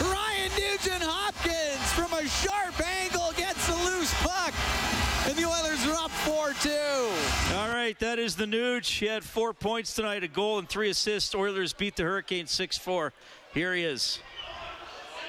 [0.00, 4.54] Ryan Nugent Hopkins from a sharp angle gets the loose puck.
[5.26, 7.56] And the Oilers are up 4-2.
[7.58, 8.98] All right, that is the Nuge.
[8.98, 11.34] He had four points tonight, a goal and three assists.
[11.34, 13.10] Oilers beat the Hurricanes 6-4.
[13.52, 14.20] Here he is.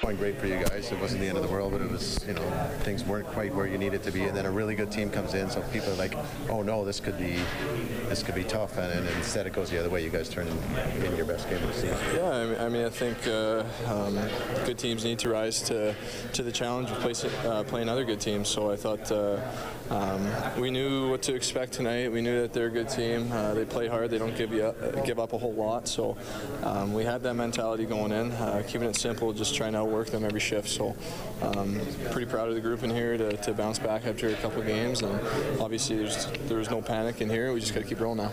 [0.02, 0.90] Going great for you guys.
[0.90, 2.50] It wasn't the end of the world, but it was, you know,
[2.84, 4.22] things weren't quite where you needed to be.
[4.22, 6.16] And then a really good team comes in, so people are like,
[6.48, 7.38] oh no, this could be,
[8.08, 8.78] this could be tough.
[8.78, 10.02] And, and instead it goes the other way.
[10.02, 11.98] You guys turn in, in your best game of the season.
[12.14, 14.18] Yeah, I mean, I, mean, I think uh, um,
[14.64, 15.94] good teams need to rise to
[16.32, 18.48] to the challenge of uh, playing other good teams.
[18.48, 19.38] So I thought uh,
[19.90, 20.26] um,
[20.58, 22.10] we knew what to expect tonight.
[22.10, 23.30] We knew that they're a good team.
[23.30, 24.10] Uh, they play hard.
[24.10, 25.88] They don't give you up, give up a whole lot.
[25.88, 26.16] So
[26.62, 30.10] um, we had that mentality going in, uh, keeping it simple, just trying to outwork
[30.10, 30.68] them every shift.
[30.68, 30.94] So
[31.42, 34.62] um, pretty proud of the group in here to, to bounce back after a couple
[34.62, 35.02] games.
[35.02, 35.12] And
[35.60, 37.52] obviously there's there was no panic in here.
[37.52, 38.32] We just got to keep rolling now.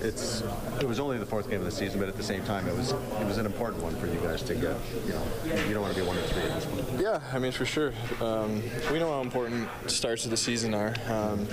[0.00, 0.42] It's
[0.80, 2.76] it was only the fourth game of the season, but at the same time, it
[2.76, 4.76] was it was an important one for you guys to get.
[5.06, 5.22] You know,
[5.66, 7.00] you don't want to be one of three at this point.
[7.00, 7.92] Yeah, I mean, for sure.
[8.20, 10.94] Um, we know how important starts of the season are.
[11.08, 11.46] Um,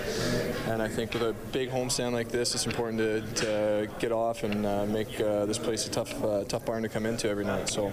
[0.67, 4.43] and I think with a big homestand like this, it's important to, to get off
[4.43, 7.45] and uh, make uh, this place a tough uh, tough barn to come into every
[7.45, 7.69] night.
[7.69, 7.91] So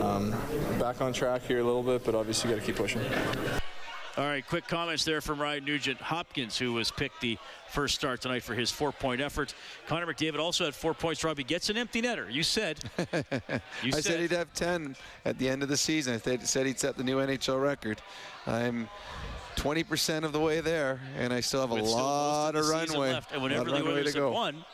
[0.00, 0.34] um,
[0.78, 3.02] back on track here a little bit, but obviously got to keep pushing.
[4.16, 7.38] All right, quick comments there from Ryan Nugent Hopkins, who was picked the
[7.68, 9.54] first start tonight for his four-point effort.
[9.86, 11.22] Connor McDavid also had four points.
[11.22, 12.32] Robbie gets an empty netter.
[12.32, 12.78] You said.
[13.82, 16.14] You I said, said, he'd have 10 at the end of the season.
[16.14, 18.02] I said he'd set the new NHL record.
[18.46, 18.88] I'm
[19.54, 23.12] 20% of the way there, and I still have a lot of, of runway.
[23.12, 23.32] Left.
[23.32, 24.64] And whenever the Oilers have won,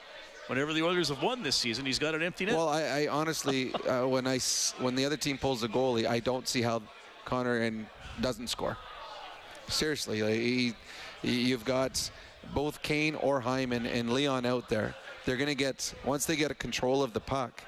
[0.47, 2.55] whenever the Oilers have won this season, he's got an empty net.
[2.55, 4.39] Well, I, I honestly, uh, when I
[4.79, 6.83] when the other team pulls a goalie, I don't see how
[7.25, 7.87] Connor and
[8.21, 8.77] doesn't score.
[9.69, 10.75] Seriously, like he,
[11.23, 12.11] you've got
[12.53, 14.95] both Kane or Hyman and Leon out there.
[15.25, 17.63] They're going to get once they get a control of the puck,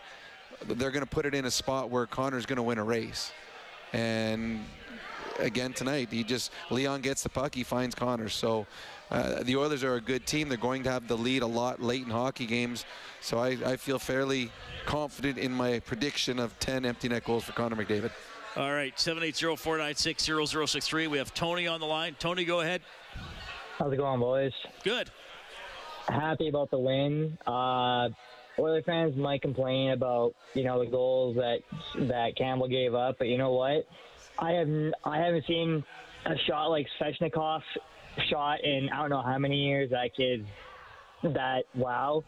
[0.67, 3.33] they're going to put it in a spot where Connor's going to win a race.
[3.93, 4.65] And
[5.39, 8.29] again tonight, he just Leon gets the puck, he finds Connor.
[8.29, 8.67] So
[9.11, 10.49] uh, the Oilers are a good team.
[10.49, 12.85] They're going to have the lead a lot late in hockey games.
[13.21, 14.51] So I, I feel fairly
[14.85, 18.11] confident in my prediction of 10 empty net goals for Connor McDavid.
[18.57, 21.09] All right, 780-496-0063.
[21.09, 22.17] We have Tony on the line.
[22.19, 22.83] Tony, go ahead.
[23.79, 24.53] How's it going, boys?
[24.83, 25.11] Good.
[26.09, 27.37] Happy about the win.
[27.47, 28.09] Uh,
[28.59, 31.59] Oilers fans might complain about you know the goals that
[32.09, 33.87] that Campbell gave up, but you know what?
[34.39, 34.69] I have
[35.05, 35.85] I haven't seen
[36.25, 37.61] a shot like Svechnikov
[38.31, 39.91] shot in I don't know how many years.
[39.91, 40.47] That kid,
[41.23, 42.25] that wow.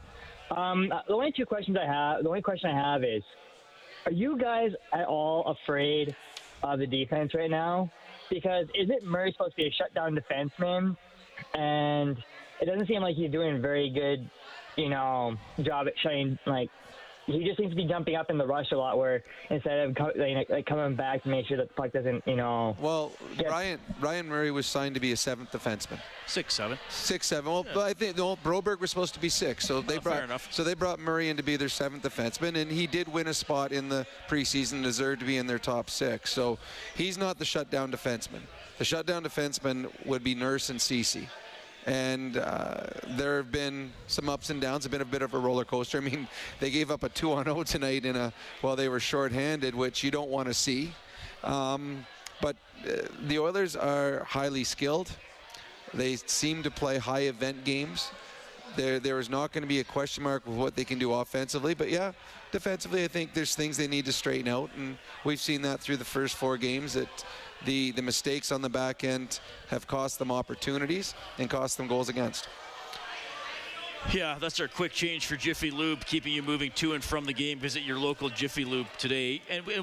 [0.57, 3.23] Um, the only two questions I have, the only question I have is,
[4.07, 6.17] are you guys at all afraid
[6.63, 7.91] of the defense right now?
[8.31, 10.97] Because is it Murray supposed to be a shutdown defenseman?
[11.55, 12.17] And
[12.61, 14.29] it doesn't seem like he's doing a very good,
[14.77, 16.71] you know, job at shutting like
[17.29, 18.97] he just seems to be jumping up in the rush a lot.
[18.97, 22.37] Where instead of co- like, coming back to make sure that the puck doesn't, you
[22.37, 22.77] know.
[22.81, 23.49] Well, get...
[23.49, 26.01] Ryan Ryan Murray was signed to be a seventh defenseman.
[26.27, 26.79] Six seven.
[26.89, 27.51] Six seven.
[27.51, 27.73] Well, yeah.
[27.75, 30.65] but I think no, Broberg was supposed to be six, so they oh, brought so
[30.65, 33.73] they brought Murray in to be their seventh defenseman, and he did win a spot
[33.73, 36.33] in the preseason, deserved to be in their top six.
[36.33, 36.59] So
[36.95, 38.41] he's not the shutdown defenseman.
[38.79, 41.29] The shutdown defenseman would be Nurse and Ceci
[41.89, 42.83] and uh,
[43.17, 44.85] there have been some ups and downs.
[44.85, 45.97] It's been a bit of a roller coaster.
[45.97, 46.29] I mean,
[46.61, 50.05] they gave up a two on zero tonight in a while they were shorthanded, which
[50.05, 50.93] you don't want to see.
[51.43, 52.07] Um,
[52.43, 55.11] but uh, the Oilers are highly skilled.
[55.95, 58.11] They seem to play high event games.
[58.77, 61.15] There, there is not going to be a question mark with what they can do
[61.15, 61.73] offensively.
[61.73, 62.13] But yeah,
[62.53, 65.97] defensively, I think there's things they need to straighten out, and we've seen that through
[65.97, 66.93] the first four games.
[66.93, 67.09] That
[67.65, 72.09] the, the mistakes on the back end have cost them opportunities and cost them goals
[72.09, 72.49] against.
[74.13, 77.33] Yeah, that's our quick change for Jiffy Lube, keeping you moving to and from the
[77.33, 77.59] game.
[77.59, 79.43] Visit your local Jiffy Lube today.
[79.51, 79.83] And we,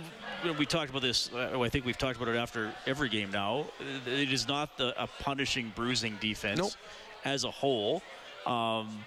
[0.58, 3.66] we talked about this, uh, I think we've talked about it after every game now.
[4.08, 6.72] It is not the, a punishing, bruising defense nope.
[7.24, 8.02] as a whole.
[8.48, 9.06] Um,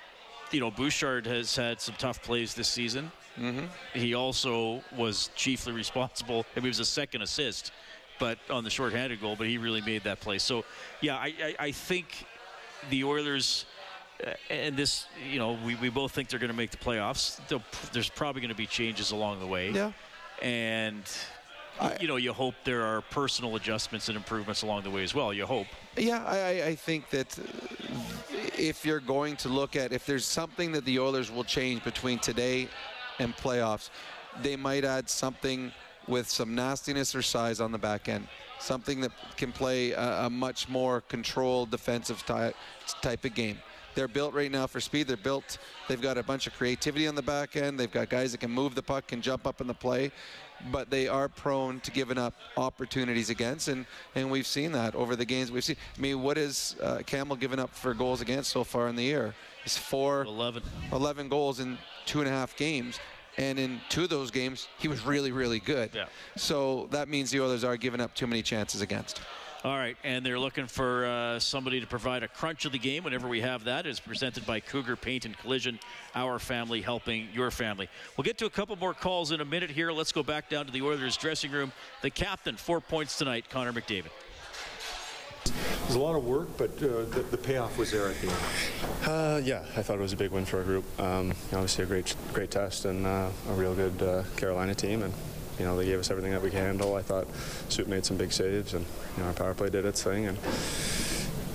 [0.53, 3.11] you know, Bouchard has had some tough plays this season.
[3.39, 3.67] Mm-hmm.
[3.95, 6.47] He also was chiefly responsible.
[6.55, 7.73] I mean, he was a second assist
[8.19, 10.39] but on the shorthanded goal, but he really made that play.
[10.39, 10.65] So,
[11.01, 12.27] yeah, I, I, I think
[12.91, 13.67] the Oilers.
[14.27, 17.39] Uh, and this, you know, we, we both think they're going to make the playoffs.
[17.47, 19.71] They'll, there's probably going to be changes along the way.
[19.71, 19.93] Yeah.
[20.43, 21.05] And
[21.81, 25.15] I, you know, you hope there are personal adjustments and improvements along the way as
[25.15, 25.33] well.
[25.33, 25.69] You hope.
[25.97, 27.43] Yeah, I, I think that uh,
[28.59, 32.19] if you're going to look at if there's something that the Oilers will change between
[32.19, 32.69] today
[33.21, 33.91] and playoffs,
[34.43, 35.71] they might add something
[36.09, 38.27] with some nastiness or size on the back end.
[38.59, 42.55] Something that can play a, a much more controlled defensive ty-
[43.03, 43.59] type of game.
[43.95, 45.09] They're built right now for speed.
[45.09, 45.59] They're built.
[45.89, 47.81] They've got a bunch of creativity on the back end.
[47.81, 50.13] They've got guys that can move the puck, can jump up in the play,
[50.71, 55.17] but they are prone to giving up opportunities against, and and we've seen that over
[55.17, 55.77] the games we've seen.
[55.97, 59.03] I mean, what is uh, Campbell given up for goals against so far in the
[59.03, 59.35] year?
[59.65, 60.63] It's four, 11.
[60.93, 63.01] 11 goals in two and a half games.
[63.39, 65.91] And in two of those games, he was really, really good.
[65.95, 66.07] Yeah.
[66.37, 69.21] So that means the Oilers are giving up too many chances against.
[69.65, 73.03] All right, and they're looking for uh, somebody to provide a crunch of the game
[73.03, 73.87] whenever we have that.
[73.87, 75.81] It's presented by Cougar Paint and Collision,
[76.15, 77.89] our family helping your family.
[78.17, 79.91] We'll get to a couple more calls in a minute here.
[79.91, 81.73] Let's go back down to the Oilers dressing room.
[82.03, 84.11] The captain, four points tonight, Connor McDavid.
[85.51, 88.29] It was a lot of work, but uh, the, the, payoff was there at the
[88.29, 88.37] end.
[89.05, 90.85] Uh, yeah, I thought it was a big win for our group.
[91.01, 95.13] Um, obviously, a great, great test and uh, a real good uh, Carolina team, and
[95.59, 96.95] you know they gave us everything that we can handle.
[96.95, 97.27] I thought
[97.69, 98.85] Soup made some big saves, and
[99.17, 100.39] you know our power play did its thing, and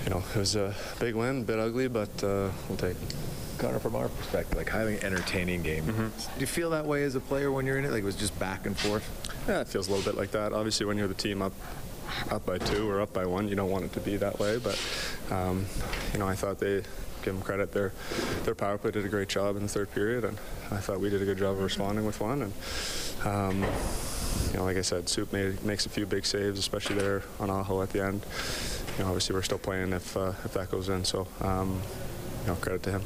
[0.04, 2.92] you know it was a big win, a bit ugly, but uh, we'll take.
[2.92, 3.16] it.
[3.60, 5.86] Connor, from our perspective, like highly entertaining game.
[5.86, 6.08] Mm-hmm.
[6.08, 7.92] Do you feel that way as a player when you're in it?
[7.92, 9.08] Like it was just back and forth?
[9.48, 10.54] Yeah, it feels a little bit like that.
[10.54, 11.54] Obviously, when you're the team up
[12.32, 13.48] up by two or up by one.
[13.48, 14.80] You don't want it to be that way, but
[15.32, 15.66] um,
[16.14, 16.84] you know I thought they
[17.24, 17.72] give them credit.
[17.72, 17.92] Their
[18.44, 20.38] their power play did a great job in the third period, and
[20.72, 22.42] I thought we did a good job of responding with one.
[22.44, 22.54] And
[23.26, 23.66] um,
[24.52, 27.50] you know, like I said, Soup made, makes a few big saves, especially there on
[27.50, 28.26] Aho at the end.
[28.98, 31.04] You know, obviously we're still playing if uh, if that goes in.
[31.04, 31.82] So, um,
[32.42, 33.04] you know, credit to him.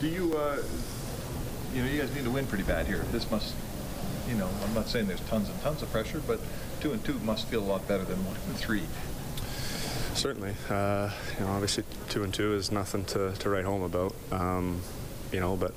[0.00, 0.62] Do you, uh,
[1.72, 3.02] you know, you guys need to win pretty bad here.
[3.12, 3.54] This must,
[4.28, 6.40] you know, I'm not saying there's tons and tons of pressure, but
[6.86, 8.84] two and two must feel a lot better than one and three.
[10.14, 14.14] Certainly, uh, you know, obviously two and two is nothing to, to write home about.
[14.30, 14.82] Um,
[15.32, 15.72] you know, but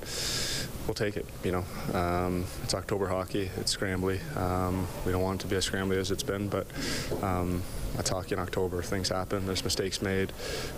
[0.86, 1.26] we'll take it.
[1.42, 3.50] You know, um, it's October hockey.
[3.56, 4.20] It's scrambly.
[4.36, 6.68] Um, we don't want it to be as scrambly as it's been, but
[7.24, 7.64] um,
[7.96, 8.82] that's hockey in October.
[8.82, 9.46] Things happen.
[9.46, 10.32] There's mistakes made.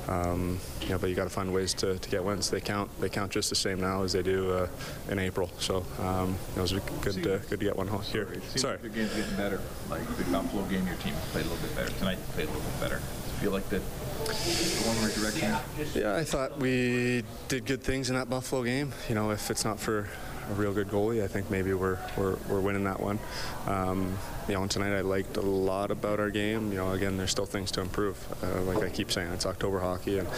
[0.09, 2.51] Um, you know, but you got to find ways to, to get wins.
[2.51, 2.91] They count.
[3.01, 4.69] They count just the same now as they do uh,
[5.11, 5.51] in April.
[5.59, 7.15] So um, it was good.
[7.15, 8.29] To, good to get one home here.
[8.49, 8.75] Seems Sorry.
[8.75, 9.61] like the game's getting better.
[9.89, 11.91] Like the Buffalo game, your team played a little bit better.
[11.99, 12.99] Tonight, played a little bit better.
[13.41, 16.01] Feel like the going in the right direction.
[16.01, 18.93] Yeah, I thought we did good things in that Buffalo game.
[19.09, 20.09] You know, if it's not for
[20.51, 23.19] a real good goalie, I think maybe we're we're, we're winning that one.
[23.67, 26.73] Um, you know, tonight I liked a lot about our game.
[26.73, 28.19] You know, again, there's still things to improve.
[28.43, 30.29] Uh, like I keep saying, it's October hockey, and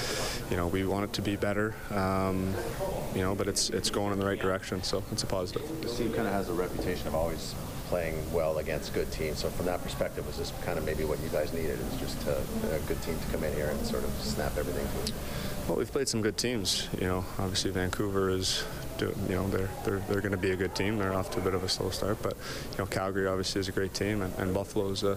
[0.51, 1.75] you know we want it to be better.
[1.91, 2.55] Um,
[3.15, 5.63] you know, but it's it's going in the right direction, so it's a positive.
[5.81, 7.55] This team kind of has a reputation of always
[7.89, 9.39] playing well against good teams.
[9.39, 11.79] So from that perspective, was this kind of maybe what you guys needed?
[11.81, 12.39] Is just a,
[12.75, 14.87] a good team to come in here and sort of snap everything?
[15.69, 16.89] Well, we've played some good teams.
[17.01, 18.65] You know, obviously Vancouver is,
[18.99, 20.99] do, you know, they're they're they're going to be a good team.
[20.99, 22.35] They're off to a bit of a slow start, but
[22.73, 25.17] you know, Calgary obviously is a great team, and, and Buffalo's uh,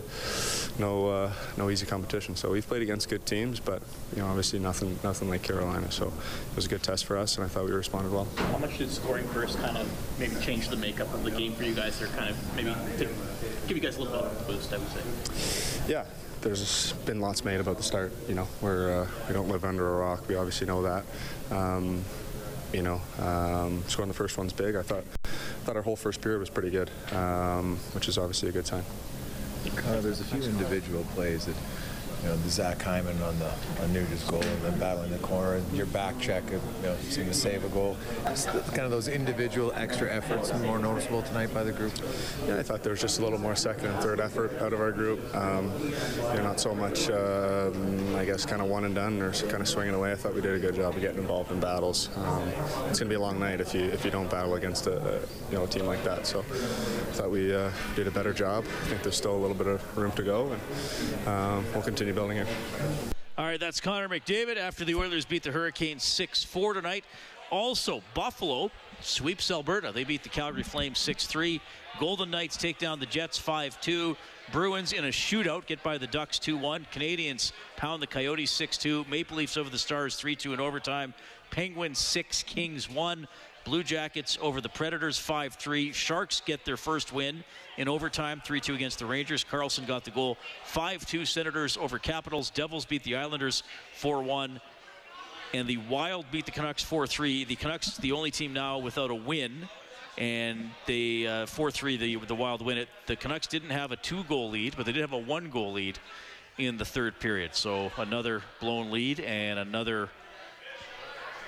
[0.79, 2.35] no uh, no easy competition.
[2.35, 3.81] So we've played against good teams, but
[4.15, 5.91] you know, obviously nothing nothing like Carolina.
[5.91, 8.27] So it was a good test for us, and I thought we responded well.
[8.37, 11.63] How much did scoring first kind of maybe change the makeup of the game for
[11.63, 12.73] you guys, or kind of maybe
[13.67, 14.73] give you guys a little bit of a boost?
[14.73, 15.91] I would say.
[15.91, 16.05] Yeah,
[16.41, 18.11] there's been lots made about the start.
[18.27, 20.27] You know, we're uh, we don't live under a rock.
[20.27, 21.05] We obviously know that.
[21.51, 22.03] Um,
[22.73, 24.75] you know, um, scoring the first one's big.
[24.75, 25.03] I thought
[25.63, 28.83] thought our whole first period was pretty good, um, which is obviously a good sign.
[29.85, 31.55] Uh, there's a few individual plays that,
[32.23, 33.51] you know, the Zach Hyman on the
[33.81, 37.33] on Nugent's goal and then battling the corner, your back check, you know, seeing to
[37.33, 37.95] save a goal.
[38.25, 41.93] Kind of those individual extra efforts more noticeable tonight by the group.
[42.47, 44.81] Yeah, I thought there was just a little more second and third effort out of
[44.81, 45.19] our group.
[45.35, 49.31] Um, you know, not so much, um, I guess, kind of one and done or
[49.33, 50.11] kind of swinging away.
[50.11, 52.09] I thought we did a good job of getting involved in battles.
[52.17, 52.47] Um,
[52.89, 54.97] it's going to be a long night if you if you don't battle against a,
[54.97, 56.25] a you know a team like that.
[56.25, 58.65] So I thought we uh, did a better job.
[58.65, 62.06] I think there's still a little bit of room to go, and um, we'll continue
[62.11, 62.47] building it.
[63.37, 67.05] All right, that's Connor McDavid after the Oilers beat the Hurricanes 6 4 tonight.
[67.49, 69.91] Also, Buffalo sweeps Alberta.
[69.91, 71.61] They beat the Calgary Flames 6 3.
[71.99, 74.17] Golden Knights take down the Jets 5 2.
[74.51, 76.87] Bruins in a shootout get by the Ducks 2 1.
[76.93, 79.05] Canadiens pound the Coyotes 6 2.
[79.09, 81.13] Maple Leafs over the Stars 3 2 in overtime.
[81.49, 83.27] Penguins 6, Kings 1.
[83.67, 85.91] Blue Jackets over the Predators 5 3.
[85.91, 87.43] Sharks get their first win
[87.75, 89.43] in overtime 3 2 against the Rangers.
[89.43, 91.25] Carlson got the goal 5 2.
[91.25, 92.49] Senators over Capitals.
[92.49, 93.63] Devils beat the Islanders
[93.95, 94.61] 4 1.
[95.53, 97.43] And the Wild beat the Canucks 4 3.
[97.43, 99.67] The Canucks, the only team now without a win.
[100.17, 102.87] And they uh, 4 3, the, the Wild win it.
[103.05, 105.73] The Canucks didn't have a two goal lead, but they did have a one goal
[105.73, 105.99] lead
[106.57, 107.53] in the third period.
[107.53, 110.09] So another blown lead and another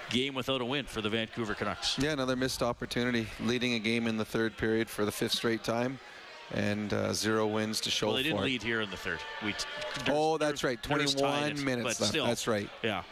[0.10, 1.98] game without a win for the Vancouver Canucks.
[2.00, 5.64] Yeah, another missed opportunity, leading a game in the third period for the fifth straight
[5.64, 6.00] time,
[6.54, 8.48] and uh, zero wins to show Well, they didn't for it.
[8.48, 9.20] lead here in the third.
[9.44, 9.66] We t-
[10.10, 10.82] Oh, that's right.
[10.82, 12.12] 21 minutes left.
[12.12, 12.70] still, That's right.
[12.84, 13.04] Yeah.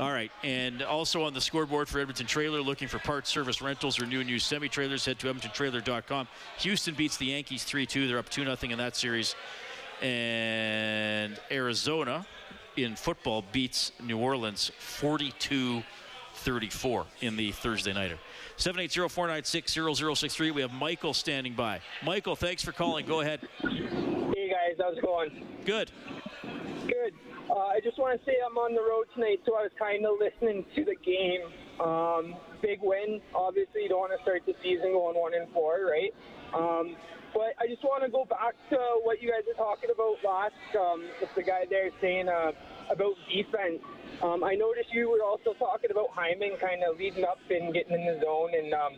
[0.00, 4.00] All right, and also on the scoreboard for Edmonton Trailer, looking for parts, service, rentals,
[4.02, 6.26] or new and used semi trailers, head to EdmontonTrailer.com.
[6.58, 8.08] Houston beats the Yankees 3 2.
[8.08, 9.36] They're up 2 0 in that series.
[10.02, 12.26] And Arizona
[12.76, 15.84] in football beats New Orleans 42
[16.44, 18.18] 34 in the Thursday nighter.
[18.56, 20.50] 780 496 0063.
[20.50, 21.80] We have Michael standing by.
[22.04, 23.06] Michael, thanks for calling.
[23.06, 23.40] Go ahead.
[23.62, 25.46] Hey guys, how's it going?
[25.64, 25.90] Good.
[26.86, 27.14] Good.
[27.50, 30.04] Uh, I just want to say I'm on the road tonight, so I was kind
[30.04, 31.48] of listening to the game.
[31.80, 33.20] Um, big win.
[33.34, 36.12] Obviously, you don't want to start the season going one and four, right?
[36.52, 36.96] Um,
[37.32, 40.54] but I just want to go back to what you guys were talking about last
[40.76, 42.52] um, with the guy there saying uh,
[42.90, 43.80] about defense.
[44.22, 47.94] Um, I noticed you were also talking about Hyman kind of leading up and getting
[47.94, 48.92] in the zone and um,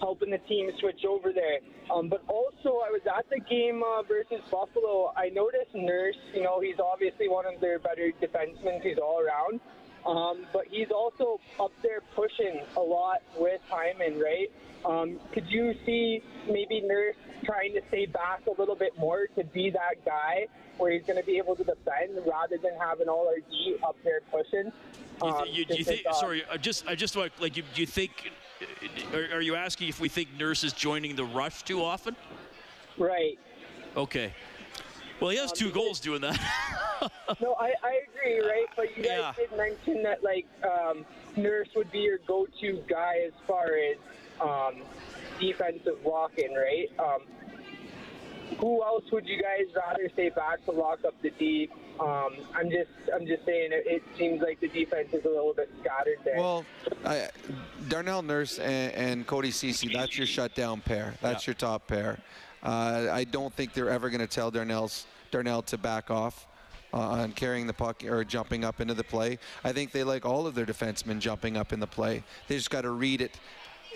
[0.00, 1.60] helping the team switch over there.
[1.94, 5.12] Um, but also, I was at the game uh, versus Buffalo.
[5.16, 6.16] I noticed Nurse.
[6.34, 8.82] You know, he's obviously one of their better defensemen.
[8.82, 9.60] He's all around.
[10.06, 14.48] Um, but he's also up there pushing a lot with Hyman, right?
[14.84, 19.44] Um, could you see maybe Nurse trying to stay back a little bit more to
[19.44, 20.46] be that guy
[20.78, 23.96] where he's going to be able to defend rather than having all our D up
[24.04, 24.72] there pushing?
[25.22, 26.06] You, Um, th- you, you think?
[26.08, 28.30] uh, Sorry, I just I just want like you, Do you think?
[29.12, 32.16] Are, are you asking if we think Nurse is joining the rush too often?
[32.96, 33.38] Right.
[33.96, 34.32] Okay.
[35.20, 36.38] Well, he has two goals doing that.
[37.40, 38.66] no, I, I agree, right?
[38.76, 39.32] But you guys Yeah.
[39.36, 41.04] did mention that like um,
[41.36, 43.96] Nurse would be your go-to guy as far as
[44.40, 44.82] um,
[45.40, 46.88] defensive lock-in, right?
[47.00, 47.22] Um,
[48.58, 51.68] who else would you guys rather stay back to lock up the D?
[52.00, 55.54] Um, I'm just, I'm just saying it, it seems like the defense is a little
[55.54, 56.36] bit scattered there.
[56.36, 56.64] Well,
[57.04, 57.28] I,
[57.88, 61.14] Darnell Nurse and, and Cody Ceci, that's your shutdown pair.
[61.20, 62.18] That's your top pair.
[62.62, 66.46] Uh, I don't think they're ever going to tell Darnell's, Darnell to back off
[66.92, 69.38] uh, on carrying the puck or jumping up into the play.
[69.64, 72.24] I think they like all of their defensemen jumping up in the play.
[72.48, 73.38] They just got to read it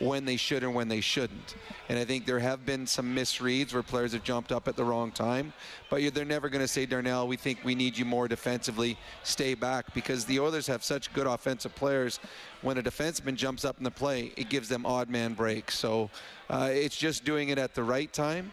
[0.00, 1.54] when they should and when they shouldn't.
[1.88, 4.84] And I think there have been some misreads where players have jumped up at the
[4.84, 5.52] wrong time.
[5.90, 8.96] But they're never going to say, Darnell, we think we need you more defensively.
[9.22, 12.20] Stay back because the Oilers have such good offensive players.
[12.62, 15.78] When a defenseman jumps up in the play, it gives them odd man breaks.
[15.78, 16.10] So
[16.48, 18.52] uh, it's just doing it at the right time.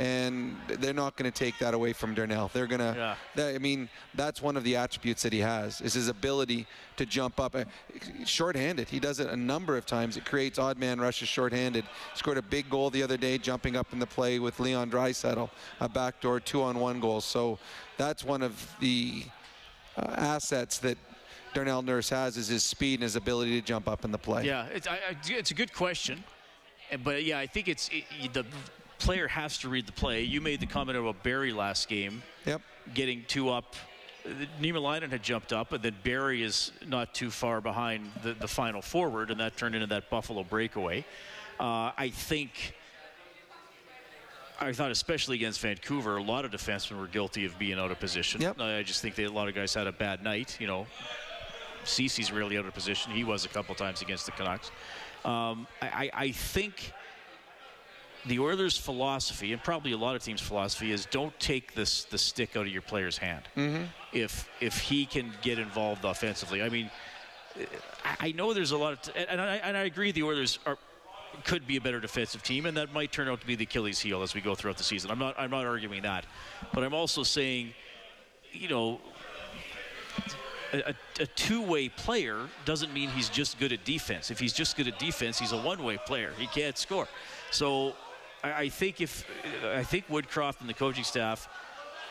[0.00, 2.50] And they're not going to take that away from Darnell.
[2.54, 3.16] They're going to.
[3.36, 7.38] I mean, that's one of the attributes that he has is his ability to jump
[7.38, 7.54] up.
[7.54, 7.64] Uh,
[8.24, 10.16] Shorthanded, he does it a number of times.
[10.16, 11.84] It creates odd man rushes shorthanded.
[12.14, 15.50] Scored a big goal the other day, jumping up in the play with Leon Draisaitl,
[15.80, 17.20] a backdoor two-on-one goal.
[17.20, 17.58] So
[17.98, 19.24] that's one of the
[19.98, 20.96] uh, assets that
[21.52, 24.46] Darnell Nurse has is his speed and his ability to jump up in the play.
[24.46, 26.24] Yeah, it's, I, I, it's a good question,
[27.04, 28.46] but yeah, I think it's it, the
[29.00, 30.22] player has to read the play.
[30.22, 32.22] You made the comment about Barrie last game.
[32.46, 32.60] Yep.
[32.94, 33.74] Getting two up.
[34.26, 38.46] Nima Niemelainen had jumped up, but then Barrie is not too far behind the, the
[38.46, 41.04] final forward, and that turned into that Buffalo breakaway.
[41.58, 42.74] Uh, I think.
[44.62, 47.98] I thought, especially against Vancouver, a lot of defensemen were guilty of being out of
[47.98, 48.42] position.
[48.42, 48.60] Yep.
[48.60, 50.58] I just think that a lot of guys had a bad night.
[50.60, 50.86] You know,
[51.84, 53.10] Ceci's really out of position.
[53.12, 54.70] He was a couple times against the Canucks.
[55.24, 56.92] Um, I, I, I think
[58.26, 62.18] the Oilers' philosophy, and probably a lot of teams' philosophy, is don't take this the
[62.18, 63.44] stick out of your player's hand.
[63.56, 63.84] Mm-hmm.
[64.12, 66.90] If if he can get involved offensively, I mean,
[68.20, 70.78] I, know there's a lot of, t- and I and I agree the Oilers are
[71.44, 74.00] could be a better defensive team, and that might turn out to be the Achilles
[74.00, 75.10] heel as we go throughout the season.
[75.10, 76.26] I'm not I'm not arguing that,
[76.74, 77.72] but I'm also saying,
[78.52, 79.00] you know,
[80.72, 84.30] a, a two-way player doesn't mean he's just good at defense.
[84.30, 86.32] If he's just good at defense, he's a one-way player.
[86.38, 87.08] He can't score.
[87.50, 87.94] So
[88.42, 89.24] I, I think if
[89.64, 91.48] I think Woodcroft and the coaching staff,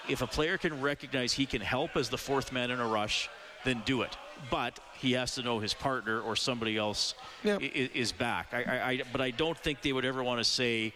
[0.08, 3.30] if a player can recognize he can help as the fourth man in a rush,
[3.66, 4.18] then do it.
[4.50, 7.14] But he has to know his partner or somebody else
[7.62, 8.48] i- i- is back.
[8.54, 10.94] I, I, I, but I don't think they would ever want to say,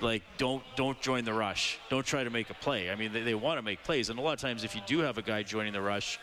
[0.00, 1.78] like, don't don't join the rush.
[1.88, 2.90] Don't try to make a play.
[2.90, 4.82] I mean, they, they want to make plays, and a lot of times, if you
[4.86, 6.18] do have a guy joining the rush,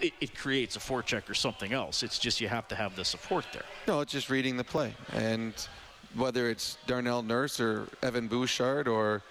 [0.00, 2.02] it, it creates a forecheck or something else.
[2.02, 3.64] It's just you have to have the support there.
[3.86, 4.94] No, it's just reading the play.
[5.12, 5.52] And
[6.14, 9.22] whether it's Darnell Nurse or Evan Bouchard or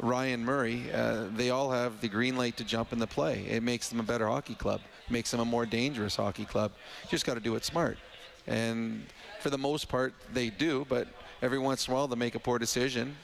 [0.00, 3.46] Ryan Murray, uh, they all have the green light to jump in the play.
[3.48, 6.72] It makes them a better hockey club, makes them a more dangerous hockey club.
[7.04, 7.98] You just got to do it smart.
[8.46, 9.06] And
[9.40, 11.08] for the most part, they do, but
[11.42, 13.16] every once in a while, they make a poor decision.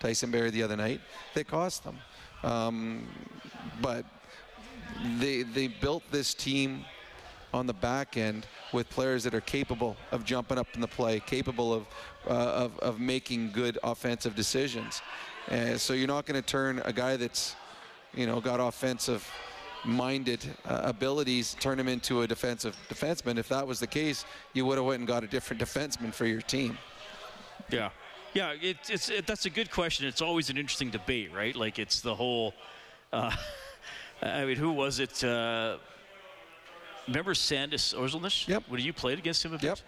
[0.00, 1.00] Tyson Barrie the other night,
[1.34, 1.98] they cost them.
[2.42, 3.06] Um,
[3.80, 4.04] but
[5.18, 6.84] they they built this team
[7.54, 11.20] on the back end with players that are capable of jumping up in the play,
[11.20, 11.86] capable of
[12.26, 15.02] uh, of, of making good offensive decisions.
[15.50, 17.54] Uh, so you're not going to turn a guy that's
[18.14, 19.28] you know got offensive
[19.84, 24.64] minded uh, abilities turn him into a defensive defenseman if that was the case you
[24.64, 26.78] would have went and got a different defenseman for your team
[27.70, 27.90] Yeah.
[28.34, 30.08] Yeah, it, it's it, that's a good question.
[30.08, 31.54] It's always an interesting debate, right?
[31.54, 32.52] Like it's the whole.
[33.12, 33.30] Uh,
[34.22, 35.22] I mean, who was it?
[35.22, 35.78] Uh,
[37.06, 38.48] remember Sandis Ozolinsh?
[38.48, 38.64] Yep.
[38.68, 39.62] When you played against him a bit?
[39.66, 39.78] Yep.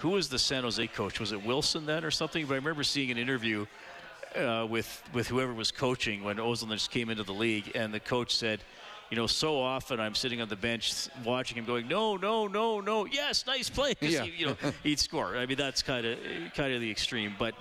[0.00, 1.20] Who was the San Jose coach?
[1.20, 2.46] Was it Wilson then or something?
[2.46, 3.66] But I remember seeing an interview
[4.34, 8.34] uh, with with whoever was coaching when Ozolinsh came into the league, and the coach
[8.34, 8.60] said.
[9.10, 12.78] You know, so often I'm sitting on the bench watching him going, no, no, no,
[12.78, 13.94] no, yes, nice play.
[14.00, 14.22] Yeah.
[14.22, 15.36] he, you know, he'd score.
[15.36, 16.16] I mean, that's kind of
[16.54, 17.34] kind of the extreme.
[17.36, 17.56] But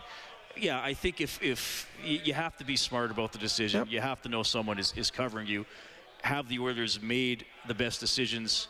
[0.56, 4.22] yeah, I think if if you have to be smart about the decision, you have
[4.22, 5.66] to know someone is, is covering you.
[6.22, 8.68] Have the Oilers made the best decisions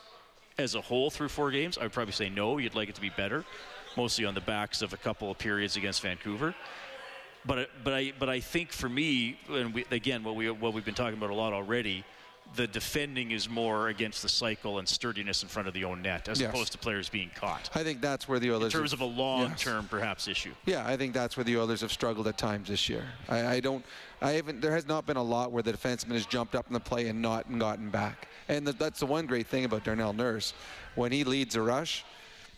[0.59, 1.77] as a whole through four games?
[1.77, 2.57] I would probably say no.
[2.57, 3.45] You'd like it to be better,
[3.95, 6.53] mostly on the backs of a couple of periods against Vancouver.
[7.45, 10.85] But but I but I think for me, and we, again, what we what we've
[10.85, 12.03] been talking about a lot already.
[12.55, 16.27] The defending is more against the cycle and sturdiness in front of the own net,
[16.27, 16.49] as Yes.
[16.49, 17.69] opposed to players being caught.
[17.75, 20.53] I think that's where the Oilers In terms have- of a long-term, perhaps, issue.
[20.65, 23.05] Yeah, I think that's where the Oilers have struggled at times this year.
[23.29, 23.85] I, I don't,
[24.21, 24.61] I haven't.
[24.61, 27.07] There has not been a lot where the defenseman has jumped up in the play
[27.07, 28.27] and not gotten back.
[28.47, 30.53] And th- that's the one great thing about Darnell Nurse.
[30.95, 32.03] When he leads a rush,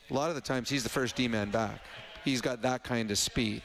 [0.10, 1.80] a lot of the times he's the first D-man back.
[2.24, 3.64] He's got that kind of speed.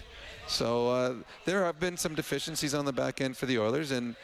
[0.48, 1.14] So uh,
[1.44, 4.14] there have been some deficiencies on the back end for the Oilers, and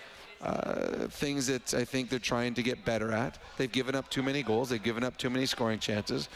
[0.42, 3.38] uh, things that I think they're trying to get better at.
[3.56, 4.70] They've given up too many goals.
[4.70, 6.28] They've given up too many scoring chances.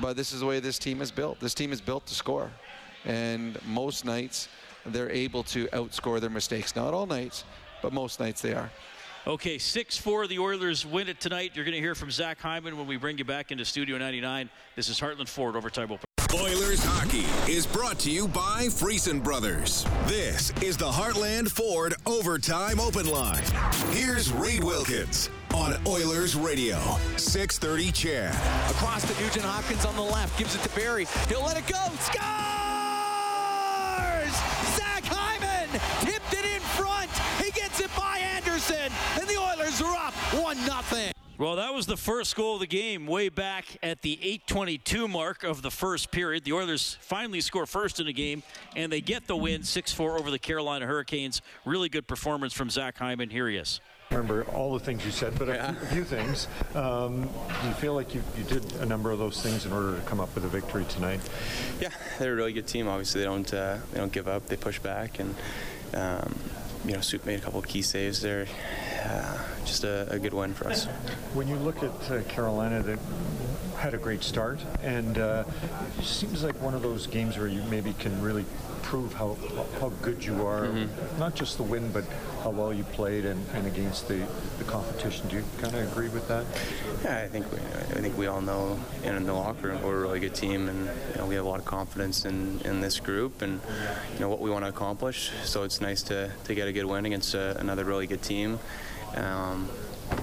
[0.00, 1.40] But this is the way this team is built.
[1.40, 2.50] This team is built to score,
[3.04, 4.48] and most nights
[4.86, 6.74] they're able to outscore their mistakes.
[6.76, 7.44] Not all nights,
[7.82, 8.70] but most nights they are.
[9.26, 11.52] Okay, 6 4, the Oilers win it tonight.
[11.54, 14.48] You're going to hear from Zach Hyman when we bring you back into Studio 99.
[14.76, 16.09] This is Heartland Ford Overtime Open.
[16.32, 19.84] Oilers hockey is brought to you by Freson Brothers.
[20.06, 23.42] This is the Heartland Ford Overtime Open Line.
[23.90, 26.78] Here's Reid Wilkins on Oilers Radio,
[27.16, 28.32] 630 CHED.
[28.70, 31.08] Across to Nugent Hopkins on the left, gives it to Barrie.
[31.28, 31.82] He'll let it go.
[31.98, 32.14] Scores!
[34.78, 35.68] Zach Hyman
[36.02, 37.10] tipped it in front.
[37.44, 41.10] He gets it by Andersen, and the Oilers are up 1 0.
[41.40, 45.42] Well, that was the first goal of the game way back at the 8:22 mark
[45.42, 46.44] of the first period.
[46.44, 48.42] The Oilers finally score first in the game,
[48.76, 51.40] and they get the win 6-4 over the Carolina Hurricanes.
[51.64, 53.30] Really good performance from Zach Hyman.
[53.30, 53.80] Here he is.
[54.10, 56.46] Remember all the things you said, but a, few, a few things.
[56.74, 59.96] Um, do you feel like you, you did a number of those things in order
[59.96, 61.20] to come up with a victory tonight?
[61.80, 61.88] Yeah,
[62.18, 62.86] they're a really good team.
[62.86, 64.44] Obviously, they don't uh, they don't give up.
[64.44, 65.34] They push back, and
[65.94, 66.38] um,
[66.84, 68.46] you know, Soup made a couple of key saves there.
[69.04, 70.86] Uh, just a, a, good win for us.
[71.34, 72.96] When you look at uh, Carolina, they
[73.76, 75.44] had a great start, and uh,
[76.02, 78.44] seems like one of those games where you maybe can really
[78.90, 79.36] prove how
[79.78, 81.18] how good you are, mm-hmm.
[81.20, 82.02] not just the win, but
[82.42, 84.26] how well you played and, and against the,
[84.58, 85.28] the competition.
[85.28, 86.44] Do you kind of agree with that?
[87.04, 90.00] Yeah, I think we, I think we all know in the locker room we're a
[90.00, 92.98] really good team, and you know, we have a lot of confidence in, in this
[92.98, 93.60] group and
[94.14, 95.30] you know what we want to accomplish.
[95.44, 98.58] So it's nice to, to get a good win against a, another really good team.
[99.14, 99.68] Um,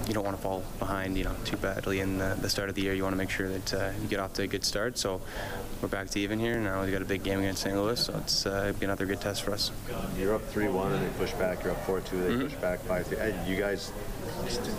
[0.06, 2.74] you don't want to fall behind, you know, too badly in the, the start of
[2.74, 2.94] the year.
[2.94, 4.98] You want to make sure that uh, you get off to a good start.
[4.98, 5.20] So
[5.82, 6.58] we're back to even here.
[6.58, 7.76] Now we've got a big game against St.
[7.76, 9.70] Louis, so it's uh, be another good test for us.
[10.18, 11.62] You're up 3-1 and they push back.
[11.62, 12.10] You're up 4-2.
[12.10, 12.42] They mm-hmm.
[12.42, 13.48] push back 5-3.
[13.48, 13.92] You guys,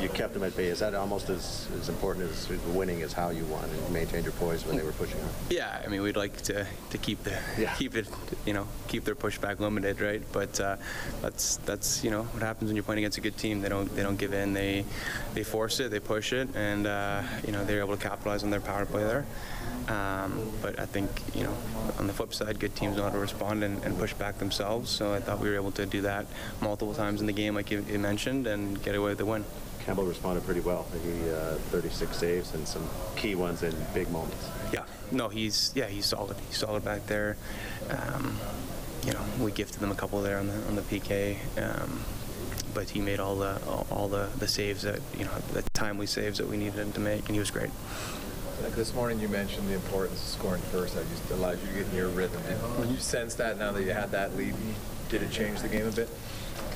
[0.01, 0.67] you kept them at bay.
[0.67, 4.33] Is that almost as, as important as winning as how you won and maintained your
[4.33, 5.19] poise when they were pushing?
[5.49, 7.73] Yeah, I mean we'd like to, to keep the yeah.
[7.75, 8.07] keep it
[8.45, 10.21] you know keep their pushback limited, right?
[10.31, 10.77] But uh,
[11.21, 13.61] that's that's you know what happens when you're playing against a good team.
[13.61, 14.53] They don't they don't give in.
[14.53, 14.85] They
[15.33, 18.49] they force it, they push it, and uh, you know they're able to capitalize on
[18.49, 19.25] their power play there.
[19.87, 21.55] Um, but I think you know
[21.97, 24.89] on the flip side, good teams know how to respond and, and, push back themselves.
[24.89, 26.27] So I thought we were able to do that
[26.61, 29.43] multiple times in the game, like you, you mentioned, and get away with the win.
[29.89, 30.85] Campbell responded pretty well.
[31.03, 34.47] He uh, 36 saves and some key ones in big moments.
[34.71, 36.37] Yeah, no, he's yeah he's solid.
[36.47, 37.37] He's solid back there.
[37.89, 38.37] Um,
[39.03, 41.37] you know, we gifted them a couple there on the on the PK.
[41.57, 42.03] Um,
[42.75, 43.59] but he made all the
[43.89, 46.99] all the, the saves that you know the timely saves that we needed him to
[46.99, 47.71] make, and he was great.
[48.61, 50.93] Like this morning, you mentioned the importance of scoring first.
[50.93, 52.43] That just allows you to get in your rhythm.
[52.79, 54.53] Did you sense that now that you had that lead?
[55.09, 56.09] Did it change the game a bit?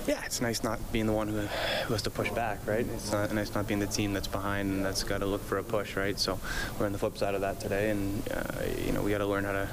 [0.06, 2.86] Yeah, it's nice not being the one who, who has to push back, right?
[2.86, 5.58] It's not, nice not being the team that's behind and that's got to look for
[5.60, 6.20] a push, right?
[6.20, 6.40] So
[6.78, 9.26] we're on the flip side of that today, and uh, you know we got to
[9.26, 9.70] learn how to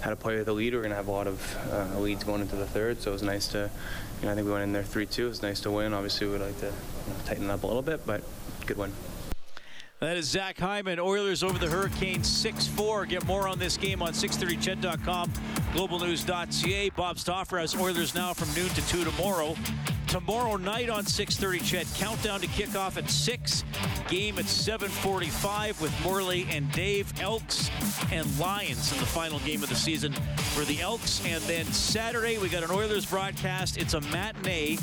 [0.00, 0.74] how to play with the lead.
[0.74, 3.14] We're going to have a lot of uh, leads going into the third, so it
[3.14, 3.70] was nice to,
[4.20, 5.18] you know, I think we went in there 3-2.
[5.18, 5.94] It was nice to win.
[5.94, 8.22] Obviously, we'd like to you know, tighten up a little bit, but
[8.66, 8.92] good win.
[10.04, 11.00] That is Zach Hyman.
[11.00, 13.08] Oilers over the Hurricanes 6-4.
[13.08, 15.30] Get more on this game on 630ched.com,
[15.72, 16.90] globalnews.ca.
[16.90, 19.56] Bob Stauffer has Oilers now from noon to 2 tomorrow
[20.14, 21.58] tomorrow night on 6:30.
[21.58, 23.64] CHED countdown to kickoff at six.
[24.08, 27.70] Game at 7:45 with Morley and Dave Elks
[28.12, 30.12] and Lions in the final game of the season
[30.54, 31.24] for the Elks.
[31.26, 33.76] And then Saturday we got an Oilers broadcast.
[33.76, 34.76] It's a matinee,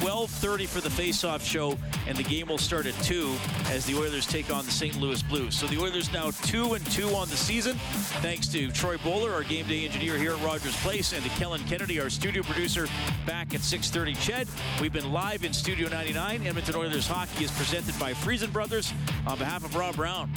[0.00, 3.34] 12:30 for the face-off show, and the game will start at two
[3.70, 4.96] as the Oilers take on the St.
[4.96, 5.54] Louis Blues.
[5.54, 7.76] So the Oilers now two and two on the season,
[8.20, 11.62] thanks to Troy Bowler, our game day engineer here at Rogers Place, and to Kellen
[11.68, 12.88] Kennedy, our studio producer,
[13.24, 14.14] back at 6:30.
[14.14, 14.48] CHED.
[14.80, 16.46] We've been live in Studio 99.
[16.46, 18.94] Edmonton Oilers hockey is presented by Freson Brothers.
[19.26, 20.30] On behalf of Rob Brown,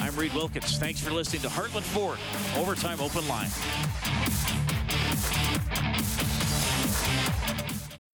[0.00, 0.76] I'm Reid Wilkins.
[0.76, 2.18] Thanks for listening to Heartland Ford
[2.54, 3.48] Overtime Open Line.